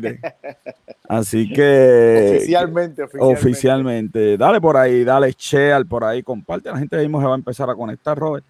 [1.07, 2.33] Así que.
[2.35, 4.37] Oficialmente, oficialmente, oficialmente.
[4.37, 6.69] Dale por ahí, dale share por ahí, comparte.
[6.69, 8.43] La gente mismo se va a empezar a conectar, Robert.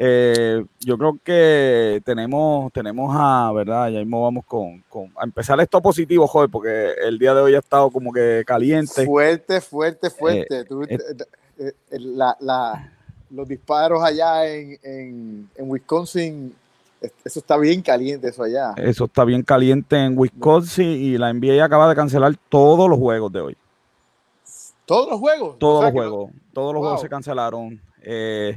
[0.00, 3.88] Eh, yo creo que tenemos, tenemos a, ¿verdad?
[3.90, 4.84] Ya mismo vamos con,
[5.16, 9.04] a empezar esto positivo, joder, porque el día de hoy ha estado como que caliente.
[9.04, 10.60] Fuerte, fuerte, fuerte.
[10.60, 11.98] Eh, eh,
[13.30, 16.54] los disparos allá en, Wisconsin,
[17.24, 18.74] eso está bien caliente, eso allá.
[18.76, 23.32] Eso está bien caliente en Wisconsin y la NBA acaba de cancelar todos los juegos
[23.32, 23.56] de hoy.
[24.86, 25.58] ¿Todos los juegos?
[25.58, 26.30] Todos los juegos.
[26.52, 27.80] Todos los juegos se cancelaron.
[28.00, 28.56] Eh,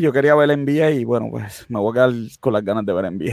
[0.00, 2.92] yo quería ver NBA y bueno, pues me voy a quedar con las ganas de
[2.92, 3.32] ver NBA.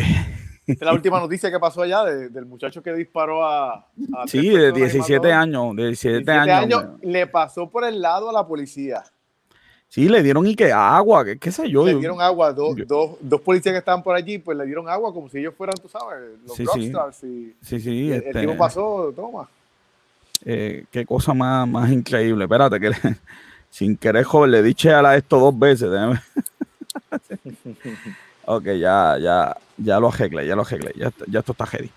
[0.68, 3.88] es la última noticia que pasó allá del muchacho que disparó a.
[4.28, 5.76] sí, de 17 años.
[5.76, 6.84] De 17, años.
[7.02, 9.04] Le pasó por el lado a la policía.
[9.88, 11.84] Sí, le dieron y que agua, qué, sé yo.
[11.84, 15.28] Le dieron agua, dos, dos, policías que estaban por allí, pues le dieron agua como
[15.30, 17.16] si ellos fueran, tú sabes, los sí, rockstars.
[17.16, 18.12] Sí, sí, sí.
[18.12, 19.50] el, este, tipo pasó, toma.
[20.46, 22.44] Eh, qué cosa más, más increíble.
[22.44, 22.92] Espérate, que
[23.70, 25.90] sin querer, joven, le dije a la esto dos veces.
[28.46, 31.92] ok, ya, ya, ya lo arreglé, ya lo arreglé, ya, ya esto está heavy.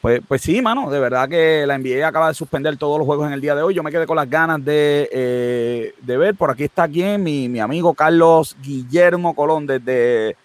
[0.00, 3.26] Pues, pues sí, mano, de verdad que la NBA acaba de suspender todos los juegos
[3.26, 3.74] en el día de hoy.
[3.74, 6.34] Yo me quedé con las ganas de, eh, ver.
[6.36, 10.36] Por aquí está aquí mi, mi, amigo Carlos Guillermo Colón desde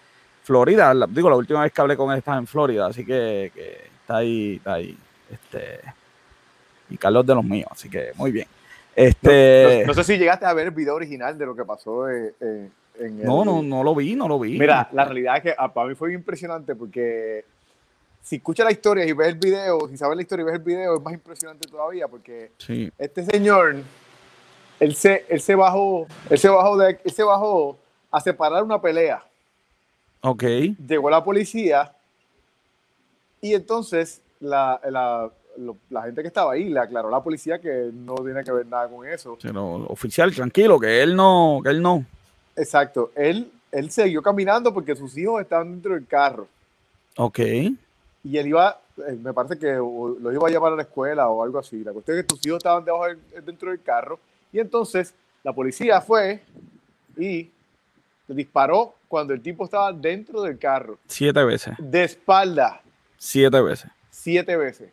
[0.42, 0.92] Florida.
[1.08, 3.52] digo, la última vez que hablé con él estaba en Florida, así que,
[4.00, 4.96] está ahí, está ahí.
[5.30, 5.80] Este,
[6.90, 8.48] y Carlos de los míos, así que muy bien.
[8.94, 12.34] Este, no, sé si llegaste a ver el video original de lo que pasó eh,
[12.40, 14.58] eh, en el, No, no, no lo vi, no lo vi.
[14.58, 17.44] Mira, la realidad es que ah, para mí fue impresionante porque
[18.22, 20.62] si escuchas la historia y ves el video, si sabes la historia y ves el
[20.62, 22.52] video, es más impresionante todavía porque
[22.98, 23.76] este señor,
[24.78, 27.78] él se, él se bajó, él se bajó, de, él se bajó
[28.10, 29.24] a separar una pelea.
[30.20, 30.44] Ok.
[30.86, 31.92] Llegó la policía
[33.40, 35.30] y entonces la, la,
[35.90, 38.66] la gente que estaba ahí le aclaró a la policía que no tiene que ver
[38.66, 39.36] nada con eso.
[39.40, 42.04] Sino, oficial, tranquilo, que él no, que él no.
[42.56, 43.12] Exacto.
[43.14, 46.48] Él, él siguió caminando porque sus hijos estaban dentro del carro.
[47.16, 47.40] Ok
[48.24, 51.42] y él iba, eh, me parece que lo iba a llamar a la escuela o
[51.42, 51.82] algo así.
[51.82, 53.06] La cuestión es que tus hijos estaban debajo
[53.44, 54.18] dentro del carro
[54.52, 56.42] y entonces la policía fue
[57.16, 57.50] y
[58.28, 60.98] le disparó cuando el tipo estaba dentro del carro.
[61.06, 61.74] Siete veces.
[61.78, 62.80] De espalda.
[63.18, 63.90] Siete veces.
[64.10, 64.90] Siete veces.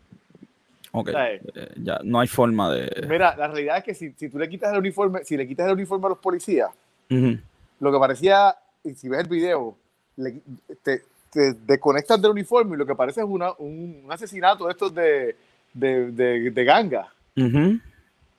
[0.92, 1.10] Ok.
[1.14, 1.42] Eh,
[1.78, 3.06] ya no hay forma de.
[3.08, 5.68] Mira, la realidad es que si, si, tú le quitas el uniforme, si le quitas
[5.68, 6.70] el uniforme a los policías,
[7.10, 9.76] lo que parecía, y si ves el video,
[10.18, 10.42] le,
[10.84, 14.94] te, te desconectas del uniforme y lo que parece es una, un, asesinato de estos
[14.94, 15.36] de,
[15.74, 17.14] de, de, ganga.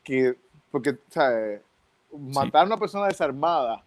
[0.04, 0.34] Que,
[0.70, 1.30] porque, o sea,
[2.16, 3.82] matar a una persona desarmada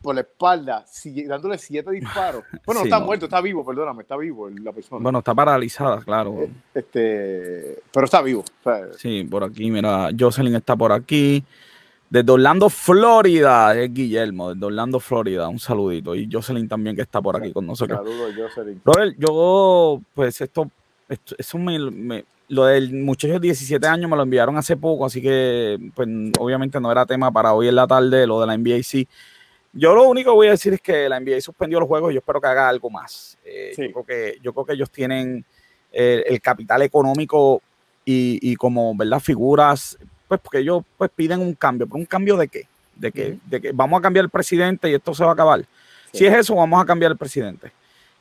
[0.00, 0.84] por la espalda,
[1.26, 2.44] dándole siete disparos.
[2.66, 5.02] Bueno, está muerto, está vivo, perdóname, está vivo la persona.
[5.02, 6.42] Bueno, está paralizada, claro.
[6.42, 8.44] Eh, este, pero está vivo.
[8.96, 11.44] sí, por aquí, mira, Jocelyn está por aquí.
[12.08, 16.14] Desde Orlando, Florida, es Guillermo, desde Orlando, Florida, un saludito.
[16.16, 17.98] Y Jocelyn también que está por aquí con nosotros.
[17.98, 18.80] Saludos, Jocelyn.
[18.84, 20.68] Robert, yo, pues esto,
[21.38, 25.78] eso me, lo del muchacho de 17 años me lo enviaron hace poco, así que,
[25.94, 26.08] pues
[26.38, 29.06] obviamente no era tema para hoy en la tarde, lo de la NBA sí.
[29.72, 32.14] Yo lo único que voy a decir es que la NBA suspendió los juegos y
[32.14, 33.38] yo espero que haga algo más.
[33.44, 35.44] Eh, yo, creo que, yo creo que ellos tienen
[35.92, 37.62] eh, el capital económico
[38.04, 39.20] y, y como, ¿verdad?
[39.20, 39.98] Figuras
[40.30, 42.68] pues porque ellos pues piden un cambio, pero un cambio de qué?
[42.94, 45.64] De que, de que vamos a cambiar el presidente y esto se va a acabar.
[46.12, 47.72] Si es eso, vamos a cambiar el presidente.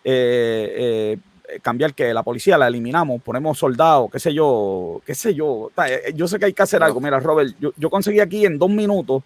[0.04, 5.36] Eh, eh, cambiar que la policía la eliminamos, ponemos soldados, qué sé yo, qué sé
[5.36, 5.70] yo.
[5.86, 7.00] Eh, yo sé que hay que hacer algo.
[7.00, 9.22] Mira, Robert, yo, conseguí aquí en dos minutos,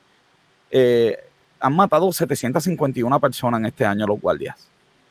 [1.63, 4.56] han matado 751 personas en este año los guardias.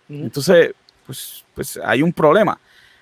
[0.08, 0.74] Entonces,
[1.06, 2.58] pues, pues hay un problema.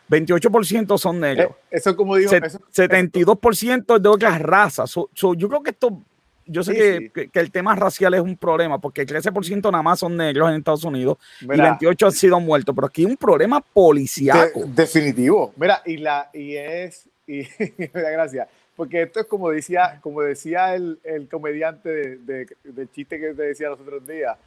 [0.09, 1.51] 28% son negros.
[1.51, 2.31] Eh, eso como dijo.
[2.33, 4.95] 72% es de otras razas.
[4.95, 6.01] yo creo que esto,
[6.47, 10.17] yo sé que, el tema racial es un problema, porque el 13% nada más son
[10.17, 14.63] negros en Estados Unidos y 28 han sido muertos, pero aquí hay un problema policiaco.
[14.67, 15.53] definitivo.
[15.57, 17.43] Mira, y la, y es, y
[17.93, 18.49] gracias,
[18.81, 23.43] porque esto es como decía, como decía el, el comediante de, del chiste que te
[23.43, 24.39] decía los otros días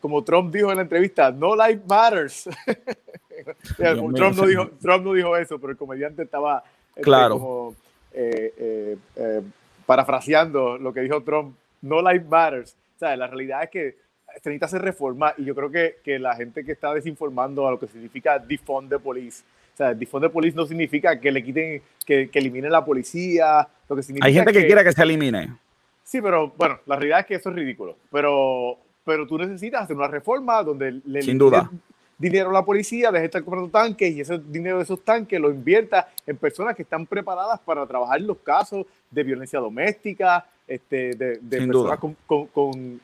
[0.00, 2.48] como, Trump dijo en la entrevista, no life matters.
[3.76, 7.34] Trump, no dijo, Trump no dijo eso, pero el comediante estaba este, claro.
[7.40, 7.74] como
[8.12, 9.42] eh, eh, eh,
[9.86, 12.76] parafraseando lo que dijo Trump, no life matters.
[12.94, 13.96] O sea, la realidad es que
[14.40, 17.72] se necesita hacer reforma y yo creo que, que la gente que está desinformando a
[17.72, 19.42] lo que significa defund the police,
[19.80, 23.96] sea, defund the police no significa que le quiten, que, que eliminen la policía, lo
[23.96, 25.56] que significa Hay gente que, quiere que se elimine.
[26.04, 29.96] Sí, pero bueno, la realidad es que eso es ridículo, pero, pero tú necesitas hacer
[29.96, 31.70] una reforma donde le Sin duda.
[32.18, 35.40] dinero a la policía, deje de estar comprando tanques y ese dinero de esos tanques
[35.40, 41.16] lo invierta en personas que están preparadas para trabajar los casos de violencia doméstica, este,
[41.16, 42.46] de, personas con, con,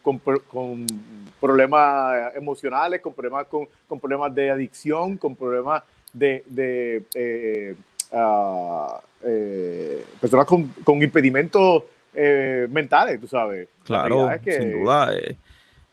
[0.01, 0.87] con, con,
[1.41, 5.83] problemas emocionales, con problemas, con, problemas de adicción, con problemas
[6.17, 7.75] de, de eh,
[8.13, 11.85] ah, eh, personas con, impedimentos
[12.15, 13.69] eh, mentales, tú sabes.
[13.85, 15.13] Claro, sin duda.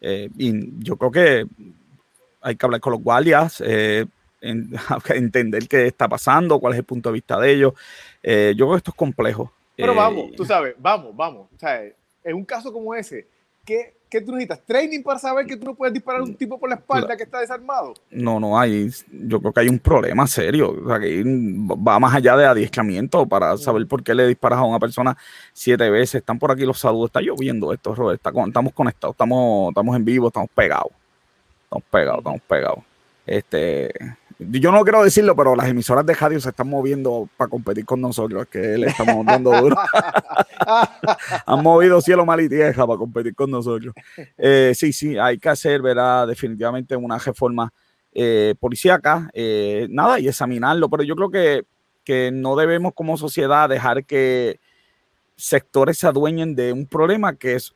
[0.02, 1.46] y yo creo que
[2.42, 3.62] hay que hablar con los guardias,
[4.42, 7.74] entender qué está pasando, cuál es el punto de vista de ellos.
[8.24, 9.52] Yo creo que esto es complejo.
[9.76, 11.48] Pero vamos, tú sabes, vamos, vamos.
[11.54, 11.84] O sea,
[12.24, 13.28] en un caso como ese,
[13.66, 14.64] ¿qué, ¿qué tú necesitas?
[14.64, 17.24] ¿Training para saber que tú no puedes disparar a un tipo por la espalda que
[17.24, 17.96] está desarmado?
[18.12, 18.92] No, no hay.
[19.12, 20.76] Yo creo que hay un problema serio.
[20.86, 24.66] O sea, que va más allá de adiestramiento para saber por qué le disparas a
[24.66, 25.18] una persona
[25.52, 26.16] siete veces.
[26.16, 27.08] Están por aquí los saludos.
[27.08, 28.22] Está lloviendo esto, Robert.
[28.24, 30.92] estamos conectados, estamos, estamos en vivo, estamos pegados.
[31.64, 32.80] Estamos pegados, estamos pegados.
[33.26, 33.92] Este,
[34.40, 38.02] yo no quiero decirlo, pero las emisoras de radio se están moviendo para competir con
[38.02, 39.76] nosotros, que le estamos dando duro.
[41.46, 43.94] Han movido cielo, mal y tierra para competir con nosotros.
[44.38, 47.72] Eh, sí, sí, hay que hacer, verá, definitivamente una reforma
[48.14, 51.64] eh, policíaca, eh, nada, y examinarlo, pero yo creo que,
[52.04, 54.60] que no debemos como sociedad dejar que
[55.36, 57.74] sectores se adueñen de un problema que es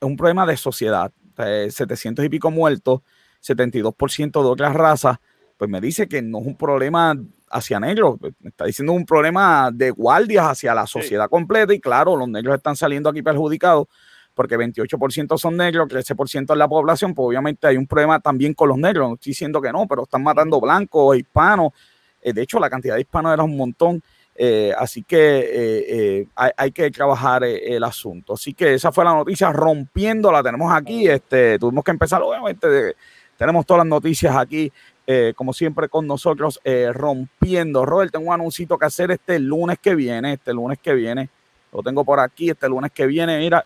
[0.00, 1.12] un problema de sociedad.
[1.36, 3.00] 700 y pico muertos
[3.44, 5.18] 72% de otras razas,
[5.56, 7.14] pues me dice que no es un problema
[7.50, 12.16] hacia negros, pues, está diciendo un problema de guardias hacia la sociedad completa y claro,
[12.16, 13.86] los negros están saliendo aquí perjudicados
[14.34, 18.68] porque 28% son negros, 13% es la población, pues obviamente hay un problema también con
[18.68, 21.72] los negros, no estoy diciendo que no, pero están matando blancos, hispanos,
[22.20, 24.02] eh, de hecho la cantidad de hispanos era un montón,
[24.34, 28.32] eh, así que eh, hay, hay, que trabajar el asunto.
[28.32, 32.68] Así que esa fue la noticia rompiendo, la tenemos aquí, este, tuvimos que empezar obviamente
[32.68, 32.96] de
[33.36, 34.72] tenemos todas las noticias aquí,
[35.06, 37.84] eh, como siempre, con nosotros, eh, rompiendo.
[37.84, 41.28] Robert, tengo un anuncio que hacer este lunes que viene, este lunes que viene.
[41.72, 43.38] Lo tengo por aquí, este lunes que viene.
[43.38, 43.64] Mira,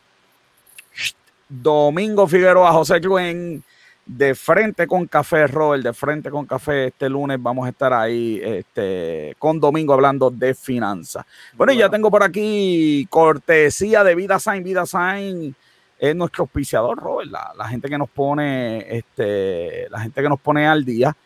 [1.49, 3.63] Domingo Figueroa, José Cruen,
[4.05, 6.87] de frente con café, Robert, de frente con café.
[6.89, 11.25] Este lunes vamos a estar ahí este, con Domingo hablando de finanzas.
[11.55, 15.55] Bueno, y ya tengo por aquí cortesía de Vida Sign, Vida Sign
[15.99, 20.67] es nuestro auspiciador, Robert, la, gente que nos pone, este, la gente que nos pone
[20.67, 21.17] al día.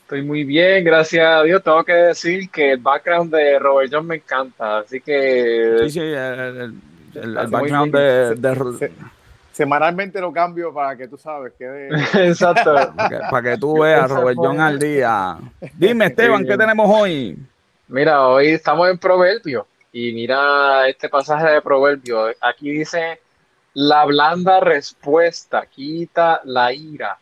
[0.03, 1.63] Estoy muy bien, gracias a Dios.
[1.63, 5.77] Tengo que decir que el background de Robert John me encanta, así que...
[5.85, 6.73] Sí, sí, el,
[7.49, 8.35] background de...
[9.51, 11.89] semanalmente lo cambio para que tú sabes que...
[12.13, 12.73] Exacto.
[13.29, 15.37] Para que, tú veas Robert John al día.
[15.73, 17.37] Dime, Esteban, ¿qué tenemos hoy?
[17.87, 22.27] Mira, hoy estamos en Proverbio y mira este pasaje de Proverbio.
[22.39, 23.19] Aquí dice,
[23.73, 27.17] la blanda respuesta quita la ira,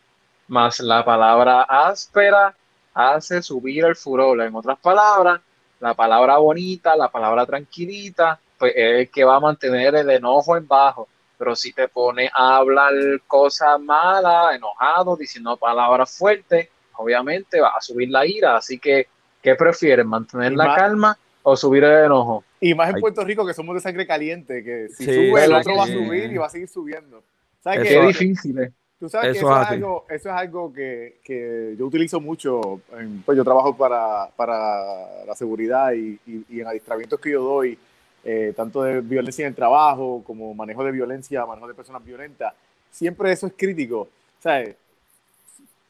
[0.48, 2.54] más la palabra áspera
[2.94, 4.40] hace subir el furor.
[4.40, 5.40] En otras palabras,
[5.80, 10.56] la palabra bonita, la palabra tranquilita, pues es el que va a mantener el enojo
[10.56, 11.08] en bajo.
[11.40, 12.92] Pero si te pone a hablar
[13.26, 18.58] cosas malas, enojado, diciendo palabras fuertes, obviamente va a subir la ira.
[18.58, 19.06] Así que,
[19.42, 20.04] ¿qué prefieres?
[20.04, 22.44] ¿Mantener la calma o subir el enojo?
[22.60, 25.76] Y más en Puerto Rico, que somos de sangre caliente, que si sube, el otro
[25.76, 27.22] va a subir y va a seguir subiendo.
[27.64, 28.06] ¿Sabes qué?
[28.08, 28.72] difícil, ¿eh?
[28.98, 32.82] Tú sabes eso que eso es, algo, eso es algo que, que, yo utilizo mucho.
[33.24, 37.78] pues yo trabajo para, para la seguridad y, y, en adiestramientos que yo doy,
[38.24, 42.54] eh, tanto de violencia en el trabajo como manejo de violencia, manejo de personas violentas.
[42.90, 44.08] Siempre eso es crítico.
[44.40, 44.76] ¿Sabes?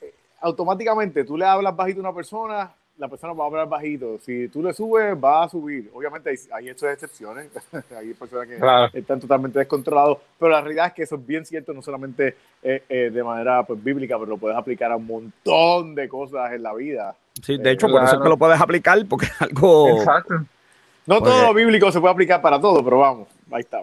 [0.01, 4.19] Eh, automáticamente tú le hablas bajito a una persona la persona va a hablar bajito.
[4.19, 5.91] Si tú le subes, va a subir.
[5.95, 7.49] Obviamente hay, hay estas excepciones.
[7.97, 8.47] hay personas
[8.93, 10.19] que están totalmente descontrolados.
[10.39, 13.63] Pero la realidad es que eso es bien cierto, no solamente eh, eh, de manera
[13.65, 17.17] pues, bíblica, pero lo puedes aplicar a un montón de cosas en la vida.
[17.43, 19.99] Sí, de hecho, por eso es que lo puedes aplicar, porque es algo.
[19.99, 20.45] Exacto.
[21.07, 23.83] No todo lo bíblico se puede aplicar para todo, pero vamos, ahí está.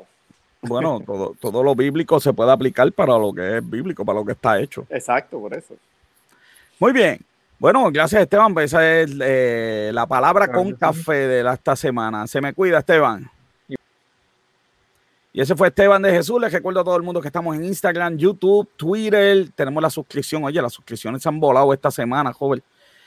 [0.62, 4.25] Bueno, todo, todo lo bíblico se puede aplicar para lo que es bíblico, para lo
[4.25, 4.86] que está hecho.
[4.89, 5.75] Exacto, por eso.
[6.79, 7.19] Muy bien.
[7.59, 12.27] Bueno, gracias Esteban, pues esa es eh, la palabra con café de esta semana.
[12.27, 13.29] Se me cuida Esteban.
[15.33, 16.39] Y ese fue Esteban de Jesús.
[16.41, 19.47] Les recuerdo a todo el mundo que estamos en Instagram, YouTube, Twitter.
[19.55, 20.43] Tenemos la suscripción.
[20.43, 22.63] Oye, las suscripciones se han volado esta semana, joven.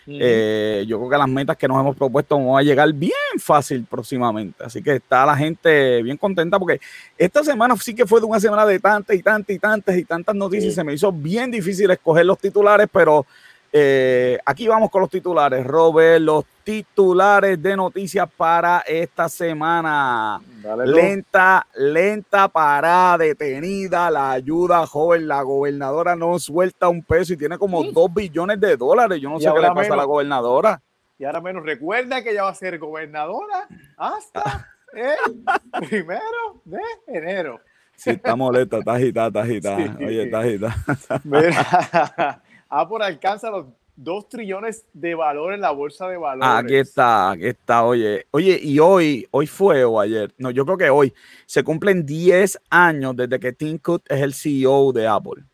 [0.06, 3.86] Eh, yo creo que las metas que nos hemos propuesto vamos a llegar bien fácil
[3.88, 4.64] próximamente.
[4.64, 6.80] Así que está la gente bien contenta porque
[7.16, 10.04] esta semana sí que fue de una semana de tantas y tantas y tantas y
[10.04, 10.74] tantas noticias.
[10.74, 13.26] Se me hizo bien difícil escoger los titulares, pero
[13.72, 20.40] eh, aquí vamos con los titulares, Robert, los titulares de noticias para esta semana.
[20.84, 27.58] lenta, lenta parada, detenida, la ayuda joven, la gobernadora no suelta un peso y tiene
[27.58, 29.20] como dos billones de dólares.
[29.20, 30.82] Yo no sé qué le pasa a la gobernadora.
[31.18, 35.44] Y ahora menos, recuerda que ella va a ser gobernadora hasta el
[35.88, 37.60] primero de enero.
[37.94, 39.96] Sí, está molesta, está agitada, está agitada.
[40.06, 42.42] Oye, está agitada.
[42.70, 46.64] Apple alcanza los 2 trillones de valor en la bolsa de valores.
[46.64, 48.26] Aquí está, aquí está, oye.
[48.30, 51.12] Oye, y hoy, hoy fue o ayer, no, yo creo que hoy
[51.44, 55.44] se cumplen 10 años desde que Tim Cook es el CEO de Apple.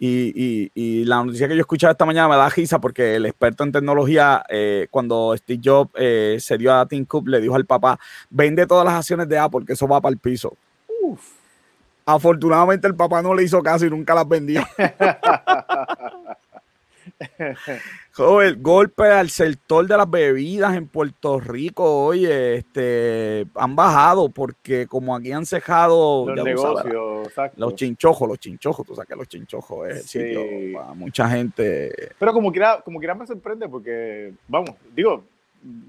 [0.00, 3.72] y, la noticia que yo escuchaba esta mañana me da risa porque el experto en
[3.72, 8.00] tecnología, eh, cuando Steve Jobs eh, se dio a Tim Cook, le dijo al papá,
[8.30, 10.56] vende todas las acciones de Apple, que eso va para el piso.
[11.02, 11.37] Uf.
[12.10, 14.62] Afortunadamente el papá no le hizo caso y nunca las vendió.
[18.12, 24.86] Joder, golpe al sector de las bebidas en Puerto Rico, oye, este, han bajado porque
[24.86, 29.88] como aquí han cejado los negocios, los chinchojos, los chinchojos, tú sabes que los chinchojos
[29.88, 31.92] es el para mucha gente.
[32.18, 35.24] Pero como quiera, como quiera me sorprende porque, vamos, digo,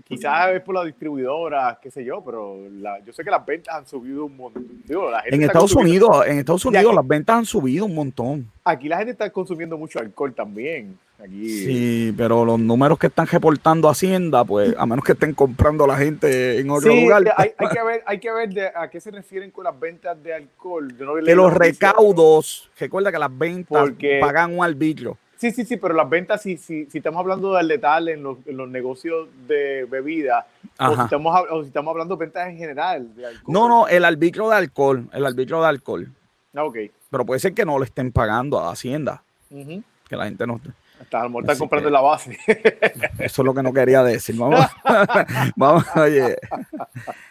[0.04, 2.58] quizás es por la distribuidora, qué sé yo, pero
[3.06, 4.68] yo sé que las ventas han subido un montón.
[5.26, 8.52] en, Estados Unidos, en Estados Unidos, las ventas han subido un montón.
[8.64, 10.98] Aquí la gente está consumiendo mucho alcohol también.
[11.22, 15.86] Aquí, sí, pero los números que están reportando Hacienda, pues a menos que estén comprando
[15.86, 17.24] la gente en otro lugar.
[17.36, 20.34] Hay, hay, que ver, hay que ver a qué se refieren con las ventas de
[20.34, 20.98] alcohol.
[20.98, 26.10] de los recaudos, recuerda que las ventas pagan un arbitrio Sí, sí, sí, pero las
[26.10, 30.46] ventas, si, si, si estamos hablando del letal en los, en los negocios de bebida,
[30.78, 33.16] o si, estamos, o si estamos hablando de ventas en general.
[33.16, 33.54] De alcohol.
[33.54, 36.12] No, no, el arbitrio de alcohol, el arbitrio de alcohol.
[36.54, 36.78] Ah, ok.
[37.10, 39.24] Pero puede ser que no le estén pagando a Hacienda.
[39.50, 40.60] Que la gente no...
[41.00, 42.38] Hasta a lo están comprando la base.
[43.18, 44.36] Eso es lo que no quería decir.
[44.36, 44.60] Vamos,
[45.56, 46.36] vamos oye.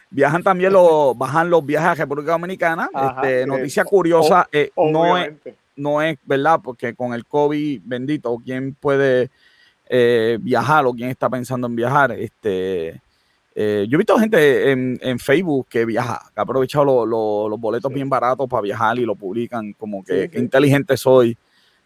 [0.09, 2.89] Viajan también los, bajan los viajes a República Dominicana.
[2.95, 5.31] este, noticia curiosa, eh, no es
[5.79, 9.31] no es verdad, porque con el COVID bendito, ¿quién puede
[9.89, 12.13] eh, viajar o quién está pensando en viajar?
[12.13, 13.01] Este,
[13.55, 18.09] eh, yo he visto gente en, Facebook que viaja, que ha aprovechado los boletos bien
[18.09, 21.37] baratos para viajar y lo publican como que inteligente soy.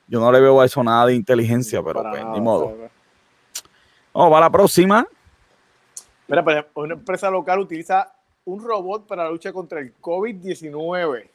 [0.08, 2.76] Yo no le veo a eso nada de inteligencia, pero pues, ni modo.
[4.12, 5.06] Vamos, va la próxima.
[6.28, 8.12] Mira, pues, una empresa local utiliza
[8.44, 11.28] un robot para la lucha contra el COVID-19.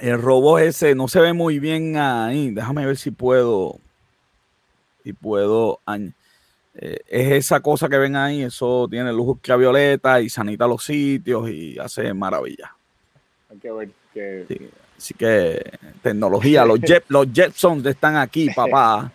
[0.00, 2.50] El robot ese no se ve muy bien ahí.
[2.50, 3.78] Déjame ver si puedo.
[5.04, 5.80] Si puedo.
[6.74, 8.42] Eh, es esa cosa que ven ahí.
[8.42, 12.74] Eso tiene luz ultravioleta y sanita los sitios y hace maravilla.
[13.50, 14.70] Hay que ver que.
[14.96, 16.64] así que tecnología.
[16.64, 19.12] los, jet, los Jetsons están aquí, papá.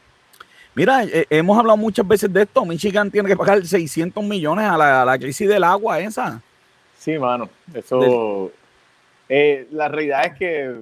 [0.78, 2.64] Mira, eh, hemos hablado muchas veces de esto.
[2.64, 6.40] Michigan tiene que pagar 600 millones a la, crisis del agua esa.
[7.00, 7.50] Sí, mano.
[7.74, 8.52] Eso.
[9.30, 10.76] Eh, la realidad es que...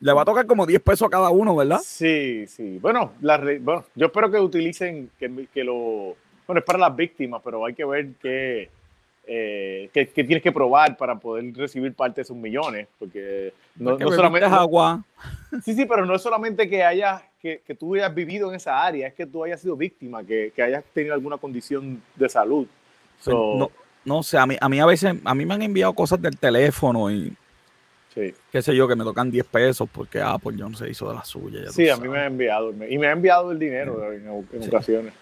[0.00, 1.80] Le va a tocar como 10 pesos a cada uno, ¿verdad?
[1.82, 2.78] Sí, sí.
[2.80, 6.16] Bueno, la, bueno yo espero que utilicen, que, que, lo...
[6.46, 8.70] Bueno, es para las víctimas, pero hay que ver qué,
[9.30, 14.10] eh, que, tienes que probar para poder recibir parte de esos millones, porque no, no
[14.10, 14.46] solamente...
[14.46, 15.04] agua.
[15.64, 18.82] Sí, sí, pero no es solamente que, haya, que, que, tú hayas vivido en esa
[18.82, 22.66] área, es que tú hayas sido víctima, que, que hayas tenido alguna condición de salud.
[23.22, 23.70] Pues no,
[24.04, 26.38] no sé, a mí, a mí a veces, a mí me han enviado cosas del
[26.38, 27.36] teléfono y
[28.18, 28.34] Sí.
[28.50, 31.24] Qué sé yo, que me tocan 10 pesos porque Apple John se hizo de la
[31.24, 31.60] suya.
[31.70, 32.74] sí, a mí me ha enviado.
[32.88, 35.12] Y me ha enviado el dinero en, ocasiones.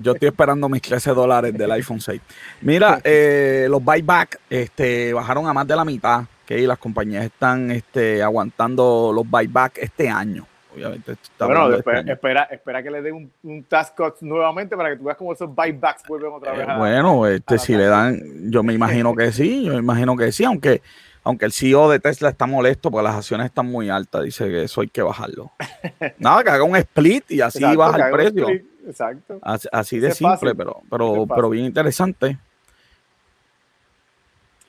[0.00, 2.20] Yo, estoy esperando mis 13 dólares del iPhone 6.
[2.62, 6.24] Mira, eh, los buyback este, bajaron a más de la mitad.
[6.44, 10.44] Que las compañías están este, aguantando los buyback este año.
[10.74, 11.14] Obviamente.
[11.38, 15.16] Bueno, este espera, espera, que le den un, task cut nuevamente para que tú veas
[15.16, 16.66] cómo esos buybacks vuelven otra vez.
[16.66, 20.32] Eh, bueno, este, si le dan, yo me imagino que sí, yo me imagino que
[20.32, 20.82] sí, aunque
[21.24, 24.64] aunque el CEO de Tesla está molesto porque las acciones están muy altas, dice que
[24.64, 25.52] eso hay que bajarlo.
[26.18, 28.48] Nada, que haga un split y así baja el precio.
[28.86, 29.38] Exacto.
[29.42, 32.36] Así, de simple, pero, pero, pero bien interesante.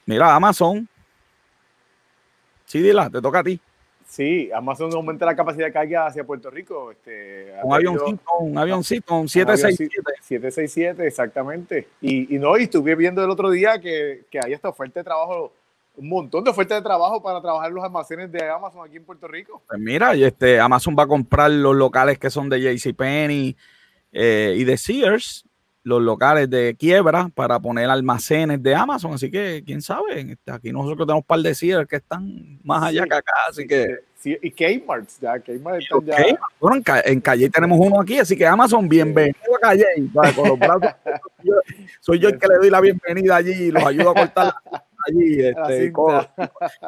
[0.05, 0.87] Mira, Amazon.
[2.65, 3.59] Sí, Dila, te toca a ti.
[4.05, 6.91] Sí, Amazon aumenta la capacidad de carga hacia Puerto Rico.
[6.91, 10.21] Este, un avioncito, un avioncito, un 767.
[10.21, 11.87] 767, exactamente.
[11.99, 15.03] Y, y no, y estuve viendo el otro día que, que hay esta oferta de
[15.05, 15.51] trabajo
[15.95, 19.05] un montón de ofertas de trabajo para trabajar en los almacenes de Amazon aquí en
[19.05, 19.61] Puerto Rico.
[19.67, 23.55] Pues mira, este, Amazon va a comprar los locales que son de JCPenney
[24.11, 25.45] eh, y de Sears,
[25.83, 29.13] los locales de quiebra para poner almacenes de Amazon.
[29.13, 32.83] Así que, quién sabe, este, aquí nosotros tenemos un par de Sears que están más
[32.83, 33.33] allá que acá.
[33.49, 33.99] Así que.
[34.15, 36.39] Sí, y Kmart, ya, Kmart ya.
[36.57, 39.85] Bueno, en, Calle tenemos uno aquí, así que Amazon, bienvenido a Calle.
[41.99, 44.53] soy yo el que le doy la bienvenida allí y los ayudo a cortar
[45.07, 45.39] allí.
[45.39, 45.91] Este,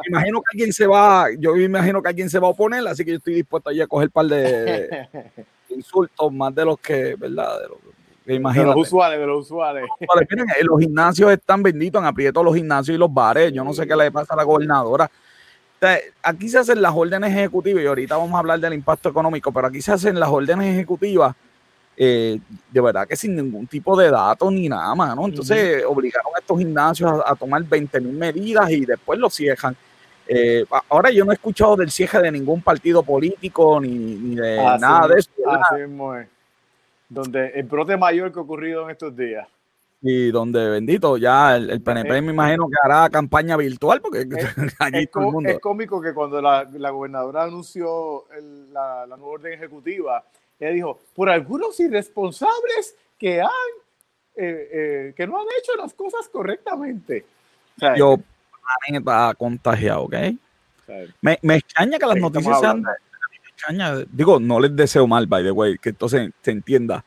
[0.08, 3.12] imagino que alguien se va, yo imagino que alguien se va a oponer, así que
[3.12, 5.08] yo estoy dispuesto allí a coger un par de,
[5.70, 7.60] insultos más de los que, ¿verdad?
[7.60, 9.88] De los, de los usuarios, de los usuarios.
[10.30, 13.52] Miren, eh, los gimnasios están benditos, han aprieto los gimnasios y los bares.
[13.54, 15.10] Yo no sé qué le pasa a la gobernadora.
[16.24, 19.68] aquí se hacen las órdenes ejecutivas y ahorita vamos a hablar del impacto económico, pero
[19.68, 21.36] aquí se hacen las órdenes ejecutivas
[21.98, 22.40] eh,
[22.72, 25.26] de verdad que sin ningún tipo de datos ni nada más, ¿no?
[25.26, 29.76] Entonces obligaron a estos gimnasios a, tomar 20 mil medidas y después los cierran.
[30.28, 35.08] Eh, ahora yo no he escuchado del cierre de ningún partido político ni, de nada
[35.08, 35.32] de eso.
[37.08, 39.48] Donde el brote mayor que ha ocurrido en estos días.
[40.02, 45.08] Y donde, bendito, ya el, PNP me imagino que hará campaña virtual porque es, allí
[45.08, 45.50] todo el mundo.
[45.50, 48.26] Es cómico que cuando la, gobernadora anunció
[48.72, 50.24] la, la nueva orden ejecutiva,
[50.66, 53.50] ella dijo, por algunos irresponsables que han,
[54.36, 57.26] eh, eh, que no han hecho las cosas correctamente.
[57.98, 58.18] Yo,
[58.86, 60.16] planeta contagiado, ¿ok?
[61.22, 62.82] me, me, extraña que las noticias sean...
[62.82, 67.04] Me extraña, digo, no les deseo mal, by the way, que entonces se entienda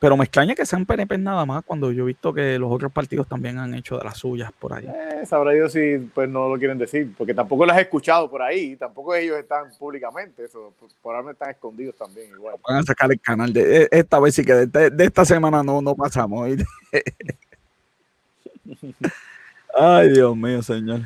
[0.00, 2.90] pero me extraña que sean PNP nada más cuando yo he visto que los otros
[2.90, 4.86] partidos también han hecho de las suyas por ahí.
[4.86, 8.40] Eh, sabrá Dios si pues no lo quieren decir, porque tampoco las he escuchado por
[8.40, 12.56] ahí, tampoco ellos están públicamente, eso, por ahora están escondidos también igual.
[12.66, 15.94] Van a sacar el canal de esta vez sí que de, esta semana no, no
[15.94, 16.48] pasamos.
[19.76, 21.00] Ay, Dios mío, señor.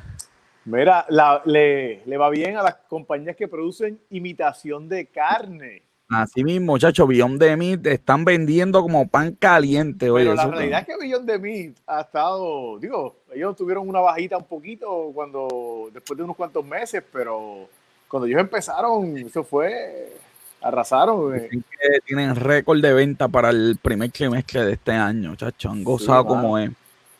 [0.65, 1.05] Mira,
[1.45, 5.83] le, le va bien a las compañías que producen imitación de carne.
[6.23, 10.11] Así mismo, muchachos, Beyond de Meat están vendiendo como pan caliente.
[10.13, 14.37] Pero la realidad es que Beyond de Meat ha estado, digo, ellos tuvieron una bajita
[14.37, 17.69] un poquito cuando, después de unos cuantos meses, pero
[18.09, 20.13] cuando ellos empezaron, eso fue,
[20.61, 21.35] arrasaron.
[21.37, 21.51] Eh.
[22.07, 26.59] tienen récord de venta para el primer trimestre de este año, muchachos, han gozado como
[26.59, 26.71] es.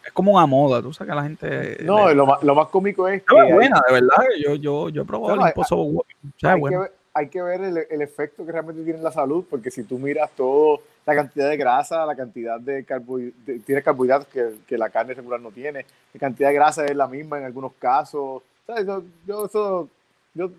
[0.07, 1.79] Es como una moda, tú sabes que la gente...
[1.83, 3.37] No, lo, más, lo más cómico es que...
[3.37, 6.05] Es buena, de verdad, yo, yo, yo he probado el imposo, o
[6.37, 9.71] sea, bueno hay que ver el, el, efecto que realmente tiene en la salud, porque
[9.71, 14.57] si tú miras todo, la cantidad de grasa, la cantidad de, carbohidratos, tiene carbohidratos que,
[14.67, 17.73] que, la carne regular no tiene, la cantidad de grasa es la misma en algunos
[17.75, 18.43] casos.
[18.67, 19.89] Yo, yo, eso,
[20.35, 20.51] yo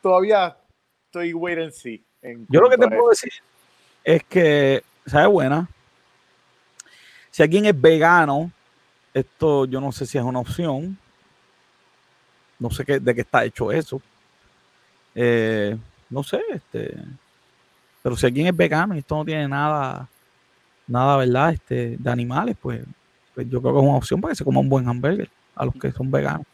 [0.00, 0.56] todavía
[1.06, 2.00] estoy wait and see.
[2.48, 3.32] yo lo que te puedo decir
[4.04, 5.68] es que sabe buena.
[7.32, 8.52] Si alguien es vegano,
[9.12, 10.96] esto yo no sé si es una opción.
[12.60, 14.00] No sé qué, de qué está hecho eso
[15.14, 15.76] eh,
[16.08, 16.96] no sé, este,
[18.02, 20.08] pero si alguien es vegano y esto no tiene nada,
[20.86, 21.52] nada, ¿verdad?
[21.52, 22.82] Este, de animales, pues,
[23.34, 25.64] pues yo creo que es una opción para que se coma un buen hamburger a
[25.64, 26.46] los que son veganos.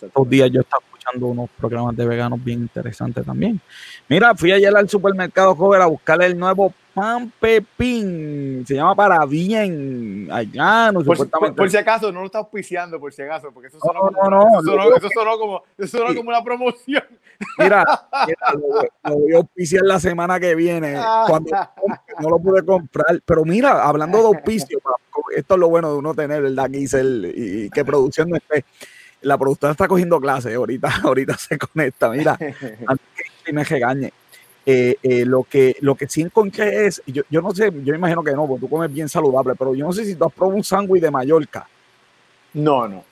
[0.00, 3.60] Estos días yo estaba escuchando unos programas de veganos bien interesantes también.
[4.08, 8.64] Mira, fui ayer al supermercado joven a buscarle el nuevo pan pepín.
[8.66, 11.56] Se llama para bien allá, por, supuestamente.
[11.56, 14.30] Por, si acaso, no lo está auspiciando, por si acaso, porque eso sonó, no, no,
[14.30, 17.04] no, eso sonó, eso sonó como, eso sonó como una promoción.
[17.58, 17.84] Mira,
[19.04, 21.50] lo, voy a auspiciar la semana que viene, cuando
[22.20, 23.20] no lo pude comprar.
[23.24, 24.80] Pero mira, hablando de auspicio,
[25.36, 26.68] esto es lo bueno de uno tener, ¿verdad?
[26.72, 28.64] Y, y que producción no esté
[29.22, 32.32] la productora está cogiendo clases, ahorita, ahorita se conecta, mira,
[32.86, 33.06] antes
[33.44, 34.12] que me regañe.
[34.70, 38.22] Eh, eh, lo, que, lo que sí encontré es, yo, yo no sé, yo imagino
[38.22, 40.56] que no, porque tú comes bien saludable, pero yo no sé si tú has probado
[40.56, 41.66] un sándwich de Mallorca.
[42.52, 43.02] No, no.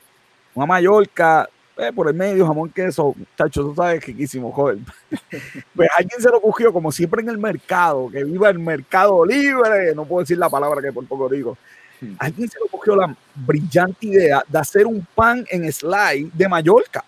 [0.53, 4.85] Una Mallorca, eh, por el medio, jamón, queso, chacho, tú sabes, riquísimo, joven.
[5.75, 9.95] pues alguien se lo cogió, como siempre en el mercado, que viva el mercado libre,
[9.95, 11.57] no puedo decir la palabra que por poco digo.
[11.99, 12.15] Hmm.
[12.19, 17.03] Alguien se lo cogió la brillante idea de hacer un pan en slide de Mallorca.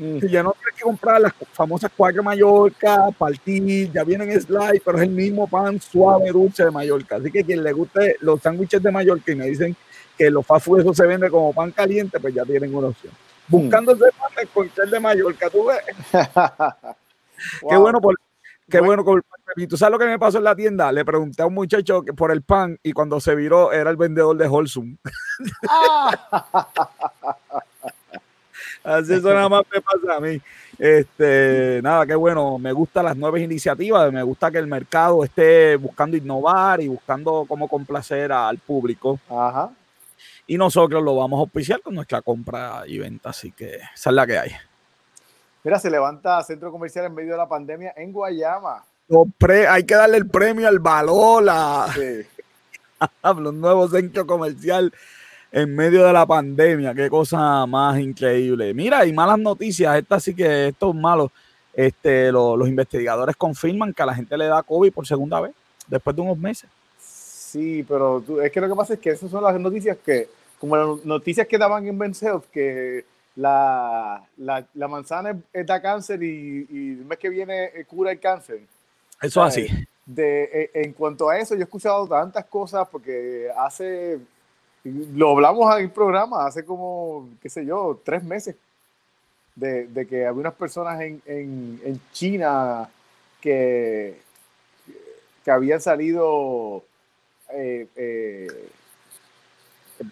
[0.00, 0.18] Mm.
[0.28, 4.96] ya no tienes que comprar las famosas cuatro Mallorca, partir, ya vienen en slide, pero
[4.96, 7.16] es el mismo pan suave, dulce de Mallorca.
[7.16, 9.76] Así que quien le guste los sándwiches de Mallorca y me dicen
[10.16, 13.12] que los fast food eso se vende como pan caliente, pues ya tienen una opción.
[13.48, 13.52] Mm.
[13.52, 15.80] Buscando ese pan de de Mallorca, tú ves.
[17.68, 18.14] Qué bueno por
[18.70, 19.18] Qué bueno con
[19.56, 20.92] el ¿Tú sabes lo que me pasó en la tienda?
[20.92, 24.36] Le pregunté a un muchacho por el pan y cuando se viró era el vendedor
[24.36, 24.96] de Holsum.
[28.82, 30.40] Así eso nada más me pasa a mí.
[30.78, 32.58] Este, nada, qué bueno.
[32.58, 34.10] Me gustan las nuevas iniciativas.
[34.12, 39.18] Me gusta que el mercado esté buscando innovar y buscando cómo complacer al público.
[39.28, 39.70] Ajá.
[40.46, 44.16] y nosotros lo vamos a auspiciar con nuestra compra y venta, así que esa es
[44.16, 44.50] la que hay.
[45.62, 48.84] Mira, se levanta centro comercial en medio de la pandemia en Guayama.
[49.68, 51.88] hay que darle el premio al Balola.
[51.94, 52.26] Sí.
[53.38, 54.92] un nuevo centro comercial
[55.52, 56.94] en medio de la pandemia.
[56.94, 58.72] Qué cosa más increíble.
[58.72, 59.98] Mira, y malas noticias.
[59.98, 61.30] Esta sí que esto es malo.
[61.74, 65.52] Este, los investigadores confirman que a la gente le da COVID por segunda vez
[65.86, 66.68] después de unos meses.
[66.98, 70.76] Sí, pero es que lo que pasa es que esas son las noticias que, como
[70.76, 72.12] las noticias que daban en Ben
[72.52, 73.04] que
[73.40, 78.60] la, la, manzana da cáncer y, el mes que viene eh, cura el cáncer.
[79.20, 79.86] Eso es así.
[80.04, 84.18] De, eh, en cuanto a eso, yo he escuchado tantas cosas porque hace,
[84.84, 88.56] lo hablamos en el programa, hace como, qué sé yo, tres meses,
[89.54, 92.88] de, de que había unas personas en, en, en China
[93.40, 94.20] que,
[95.44, 96.84] que habían salido
[97.52, 98.68] eh, eh,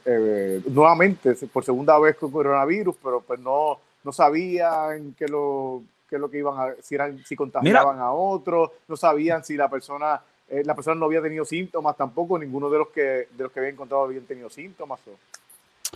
[0.04, 6.18] eh, nuevamente por segunda vez con coronavirus, pero pues no, no sabían que lo, que
[6.18, 10.20] lo que iban a, si, eran, si contagiaban a otros, no sabían si la persona,
[10.48, 13.74] la persona no había tenido síntomas tampoco, ninguno de los que, de los que habían
[13.74, 15.00] encontrado habían tenido síntomas.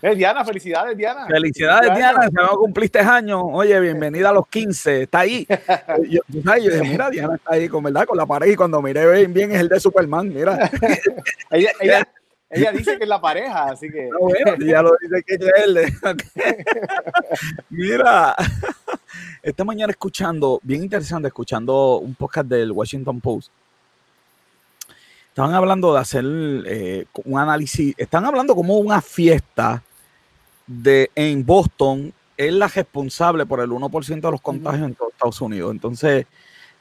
[0.01, 1.27] Diana, felicidades, Diana.
[1.27, 3.43] Felicidades, Diana, se no cumpliste años.
[3.45, 5.03] Oye, bienvenida a los 15.
[5.03, 5.47] Está ahí.
[6.09, 8.07] Yo, dije, mira, Diana está ahí con, ¿verdad?
[8.07, 10.71] con la pareja y cuando miré bien, bien es el de Superman, mira.
[11.51, 12.09] ella, ella,
[12.53, 14.09] dice que es la pareja, así que.
[14.09, 15.79] No, bueno, ya lo dice que es él.
[17.71, 18.35] mira,
[19.43, 23.51] esta mañana escuchando, bien interesante, escuchando un podcast del Washington Post
[25.33, 29.83] Estaban hablando de hacer eh, un análisis, están hablando como una fiesta
[30.67, 35.41] de en Boston es la responsable por el 1% de los contagios en todo Estados
[35.41, 35.71] Unidos.
[35.71, 36.27] Entonces,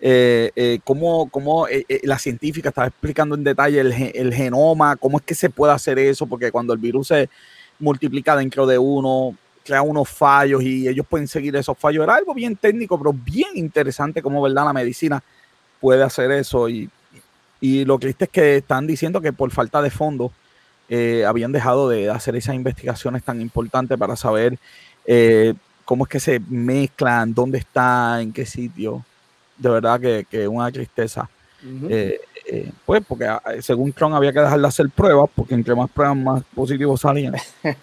[0.01, 1.67] eh, eh, cómo, cómo
[2.03, 6.25] la científica estaba explicando en detalle el, genoma, cómo es que se puede hacer eso,
[6.25, 7.29] porque cuando el virus se
[7.79, 12.03] multiplica dentro de uno, crea unos fallos y ellos pueden seguir esos fallos.
[12.03, 14.65] Era algo bien técnico, pero bien interesante cómo, ¿verdad?
[14.65, 15.23] La medicina
[15.79, 16.89] puede hacer eso y
[17.61, 20.31] y lo triste es que están diciendo que por falta de fondos
[20.89, 24.57] eh, habían dejado de hacer esas investigaciones tan importantes para saber
[25.05, 25.53] eh,
[25.85, 29.05] cómo es que se mezclan, dónde está, en qué sitio.
[29.61, 31.29] De verdad que es una tristeza.
[31.89, 35.89] Eh, pues porque ah, según Trump había que dejar de hacer pruebas, porque entre más
[35.89, 37.35] pruebas más positivos salían.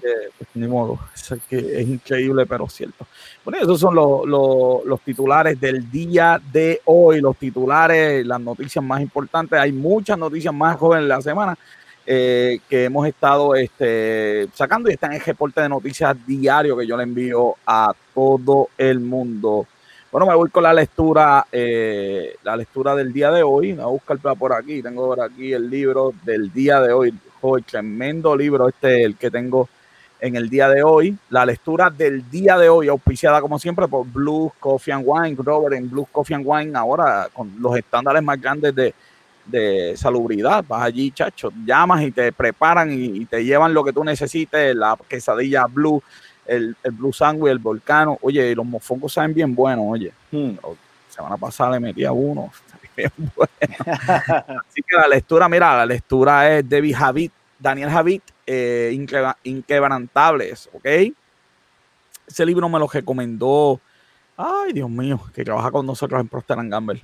[0.00, 3.06] Pues, ni modo, es, que es increíble, pero cierto.
[3.44, 9.60] Bueno, esos son los titulares del día de hoy, los titulares, las noticias más importantes.
[9.60, 11.58] Hay muchas noticias más jóvenes la semana
[12.06, 16.86] eh, que hemos estado este, sacando y están en el reporte de noticias diario que
[16.86, 19.66] yo le envío a todo el mundo.
[20.10, 23.74] Bueno, me voy con la lectura, eh, la lectura del día de hoy.
[23.74, 24.82] Voy a buscar por aquí.
[24.82, 27.14] Tengo por aquí el libro del día de hoy.
[27.42, 29.68] Hoy, tremendo libro este, el que tengo
[30.20, 31.16] en el día de hoy.
[31.28, 35.76] La lectura del día de hoy, auspiciada como siempre por Blue Coffee and Wine, Robert
[35.76, 38.92] en Blue Coffee and Wine, ahora con los estándares más grandes de,
[39.46, 40.64] de salubridad.
[40.66, 44.98] Vas allí, chacho, llamas y te preparan y, te llevan lo que tú necesites, la
[45.08, 46.02] quesadilla Blue,
[46.46, 48.18] el, el Blue Sandwich, el volcano.
[48.22, 50.12] Oye, los mofongos saben bien buenos, oye.
[50.30, 50.52] Hmm.
[51.08, 52.50] Semana pasada le metí a uno.
[53.00, 59.06] Así que la lectura, mira, la lectura es de Javid, Daniel Javid, eh,
[59.44, 60.86] Inquebrantables, ¿ok?
[62.26, 63.80] Ese libro me lo recomendó,
[64.36, 67.02] ay Dios mío, que trabaja con nosotros en Procter Gamble.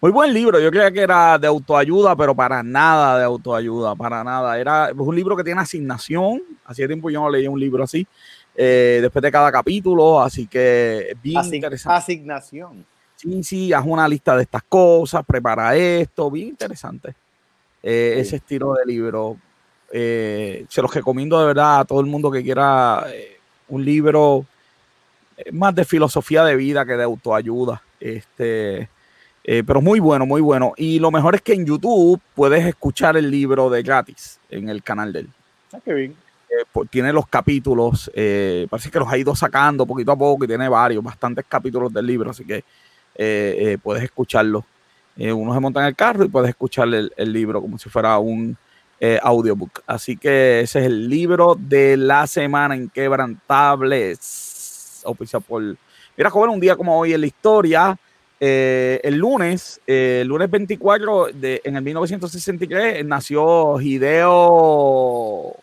[0.00, 4.22] Muy buen libro, yo creía que era de autoayuda, pero para nada de autoayuda, para
[4.22, 4.58] nada.
[4.58, 8.06] Era un libro que tiene asignación, hacía tiempo yo no leía un libro así,
[8.56, 11.96] eh, después de cada capítulo, así que bien interesante.
[11.96, 12.84] Asignación.
[13.16, 17.14] Sí, sí, haz una lista de estas cosas, prepara esto, bien interesante.
[17.82, 19.36] Eh, ese estilo de libro.
[19.92, 23.38] Eh, se los recomiendo de verdad a todo el mundo que quiera eh,
[23.68, 24.44] un libro
[25.36, 27.82] eh, más de filosofía de vida que de autoayuda.
[28.00, 28.88] Este,
[29.42, 30.72] pero muy bueno, muy bueno.
[30.76, 34.82] Y lo mejor es que en YouTube puedes escuchar el libro de gratis en el
[34.82, 35.28] canal de él.
[35.72, 36.16] Ah, qué bien.
[36.72, 38.10] Pues, tiene los capítulos,
[38.70, 42.06] parece que los ha ido sacando poquito a poco y tiene varios, bastantes capítulos del
[42.06, 42.64] libro, así que
[43.82, 44.64] puedes escucharlo.
[45.16, 48.56] uno se monta en el carro y puedes escuchar el libro como si fuera un,
[49.00, 49.82] eh, audiobook.
[49.86, 55.02] Así que ese es el libro de la semana inquebrantables.
[55.04, 55.62] Oficial por.
[56.16, 57.98] Mira, joven, un día como hoy en la historia.
[58.40, 65.54] Eh, el lunes, eh, el lunes 24 de, en el 1963, nació Hideo.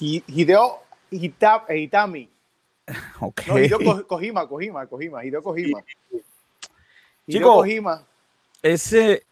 [0.00, 2.28] Hideo Itami.
[3.20, 3.46] Okay.
[3.46, 5.84] No, Hideo Kojima, Kojima, Kojima, Hideo Kojima.
[7.26, 8.04] Hideo Kojima.
[8.60, 9.24] Ese,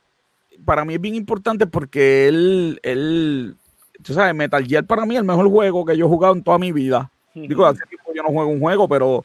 [0.65, 3.57] para mí es bien importante porque él, él
[4.03, 6.43] tú sabes, Metal Gear para mí es el mejor juego que yo he jugado en
[6.43, 7.11] toda mi vida.
[7.35, 9.25] Digo, hace tiempo yo no juego un juego, pero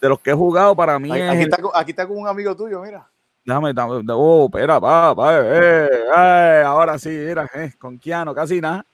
[0.00, 1.46] de los que he jugado para mí aquí, es...
[1.46, 3.08] Está, aquí está con un amigo tuyo, mira.
[3.44, 3.72] Déjame,
[4.10, 8.86] oh, espera, pa, pa, eh, eh, ahora sí, mira, eh, con Keanu, casi nada.